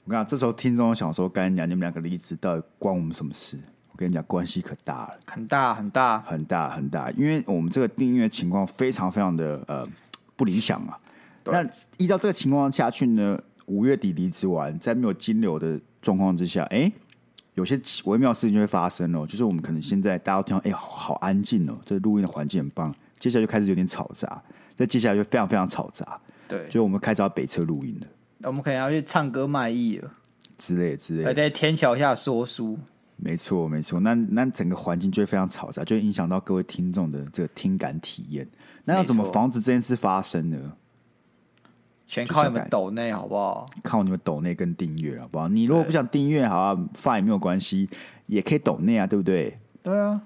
[0.06, 3.58] 你讲，这时候听众想说：“干你讲，你们两个离职到底关我们什么事？”
[3.92, 9.86] 我跟你讲，关系可大了，很大很大很大很大，因为我们这个订阅情况非常非常的呃。
[10.36, 10.98] 不理想啊？
[11.44, 11.62] 那
[11.98, 13.38] 依照这个情况下去呢？
[13.66, 16.92] 五月底离职完，在没有金流的状况之下，哎、欸，
[17.52, 19.26] 有些微妙的事情就会发生了。
[19.26, 22.94] 就是我们可能现在大家都听到，哎、好安静哦，这录音的环境很棒。
[23.18, 24.42] 接下来就开始有点吵杂，
[24.80, 26.18] 再接下来就非常非常吵杂。
[26.48, 28.06] 对，就我们开始要北车录音了。
[28.48, 30.10] 我们可能要去唱歌卖艺了。
[30.56, 31.26] 之类之类的。
[31.26, 32.78] 还在天桥下说书。
[33.16, 34.00] 没错，没错。
[34.00, 38.48] 那那整个环境就会非常嘈杂，就会影响到各位听众的这个听感体验。
[38.84, 40.56] 那要怎么防止这件事发生呢？
[42.06, 43.66] 全靠你们抖内，好不好？
[43.82, 45.46] 靠你们抖内跟订阅，好不好？
[45.46, 47.86] 你如果不想订阅，好啊，发也没有关系，
[48.26, 49.58] 也可以抖内啊，对不对？
[49.82, 50.22] 对啊。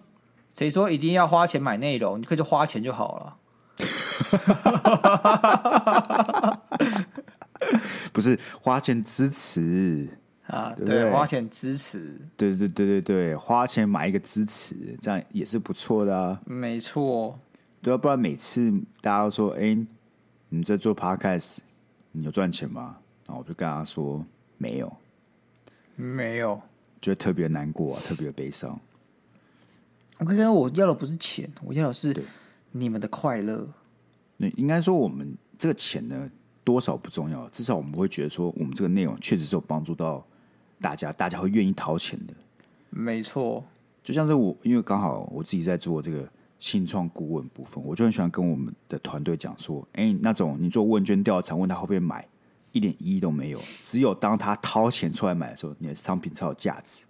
[0.54, 2.20] 谁说一定要花钱买内容？
[2.20, 3.36] 你可以就花钱就好了。
[8.12, 10.06] 不是花钱支持
[10.46, 10.72] 啊？
[10.76, 12.16] 对，对，对，花钱支持。
[12.36, 16.40] 对对对对对，花钱买一个支持，这样也是不错的啊。
[16.44, 17.38] 没错。
[17.82, 18.70] 对啊，不然每次
[19.00, 19.76] 大家都说：“哎，
[20.48, 21.58] 你在做 podcast。”
[22.16, 22.96] 你有赚钱吗？
[23.26, 24.24] 然后我就跟他说
[24.56, 24.96] 没有，
[25.96, 26.62] 没有，
[27.00, 28.78] 觉得特别难过啊，特别悲伤。
[30.18, 32.14] 我刚刚我要的不是钱，我要的是
[32.76, 33.68] 你们的快乐。
[34.36, 36.28] 那应该说，我们这个钱呢，
[36.64, 40.26] 多少不重要，至少我们会觉得说，我们这个内容确实是有帮助到
[40.80, 42.34] 大家，大家会愿意掏钱的。
[42.90, 43.64] 没错，
[44.02, 46.28] 就像是我，因为刚好我自己在做这个。
[46.60, 52.26] 新创顾问部分，我就很喜欢跟我们的团队讲说：“哎、欸，那种你做问卷调查，问他会不会买，
[52.72, 53.60] 一点意义都没有。
[53.82, 57.04] 只有当他掏钱出来买的时候，你的商品才有价值。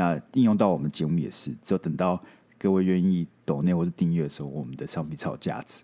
[0.00, 2.18] 那应用到我们节目也是，只有等到
[2.58, 5.82] 各位愿意抖内或是订阅的时候，我们的商品才有价值。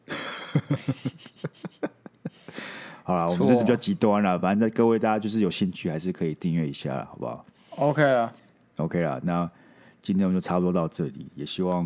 [3.04, 7.44] 好了，我们这是比较极端了，反正各位大家就是有兴趣，还是可以订阅一下，好不好
[7.76, 8.32] ？OK 啊
[8.76, 9.50] ，OK 了，那。
[10.02, 11.84] 今天我们就差不多到这里，也希望，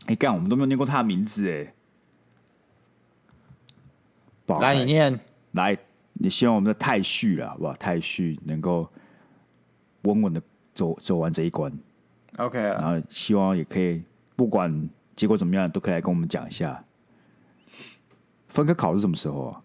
[0.00, 1.72] 哎、欸，干，我们都没有念过他的名字，哎，
[4.60, 5.18] 来，你念，
[5.52, 5.78] 来，
[6.12, 7.72] 你希望我们的太旭了，好不好？
[7.72, 8.86] 太旭能够
[10.02, 10.42] 稳稳的
[10.74, 11.72] 走走完这一关
[12.38, 14.02] ，OK，然后希望也可以，
[14.36, 16.82] 不管结果怎么样，都可以来跟我们讲一下。
[18.48, 19.62] 分科考是什么时候啊？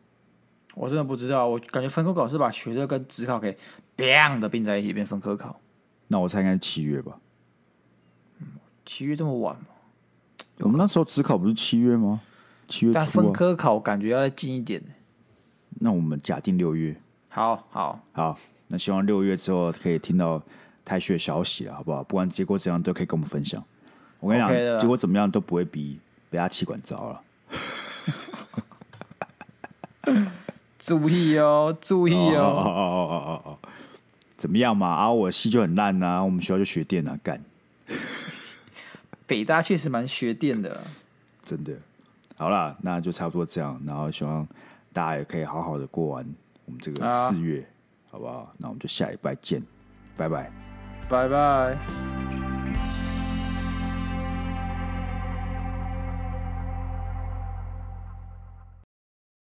[0.76, 3.58] 我真的不知道，我感觉分科考是把学测跟职考给
[3.96, 5.60] bang 的并在一起变分科考。
[6.08, 7.18] 那我猜应该是七月吧。
[8.86, 9.66] 七月这么晚吗？
[10.60, 12.22] 我们那时候职考不是七月吗？
[12.68, 12.94] 七月。
[12.94, 14.84] 但分科考感觉要再近一点。
[15.80, 16.96] 那我们假定六月。
[17.30, 18.38] 好好好，
[18.68, 20.42] 那希望六月之后可以听到
[20.86, 22.04] 太旭的消息了，好不好？
[22.04, 23.62] 不管结果怎样，都可以跟我们分享。
[24.20, 27.22] 我跟你讲，okay、结果怎么样都不会比北大气管糟了。
[30.80, 32.72] 注意哦，注意哦，哦哦
[33.10, 33.58] 哦哦哦，
[34.38, 34.88] 怎么样嘛？
[34.88, 37.44] 啊，我戏就很烂啊，我们学校就学电啊，干。
[39.26, 40.84] 北大确实蛮学电的，
[41.44, 41.74] 真的。
[42.38, 43.82] 好啦，那就差不多这样。
[43.86, 44.48] 然后希望
[44.94, 46.26] 大家也可以好好的过完
[46.66, 48.54] 我们这个四月，啊、好不好？
[48.60, 49.64] 那我们就下一拜见，
[50.16, 50.52] 拜拜，
[51.08, 52.35] 拜拜。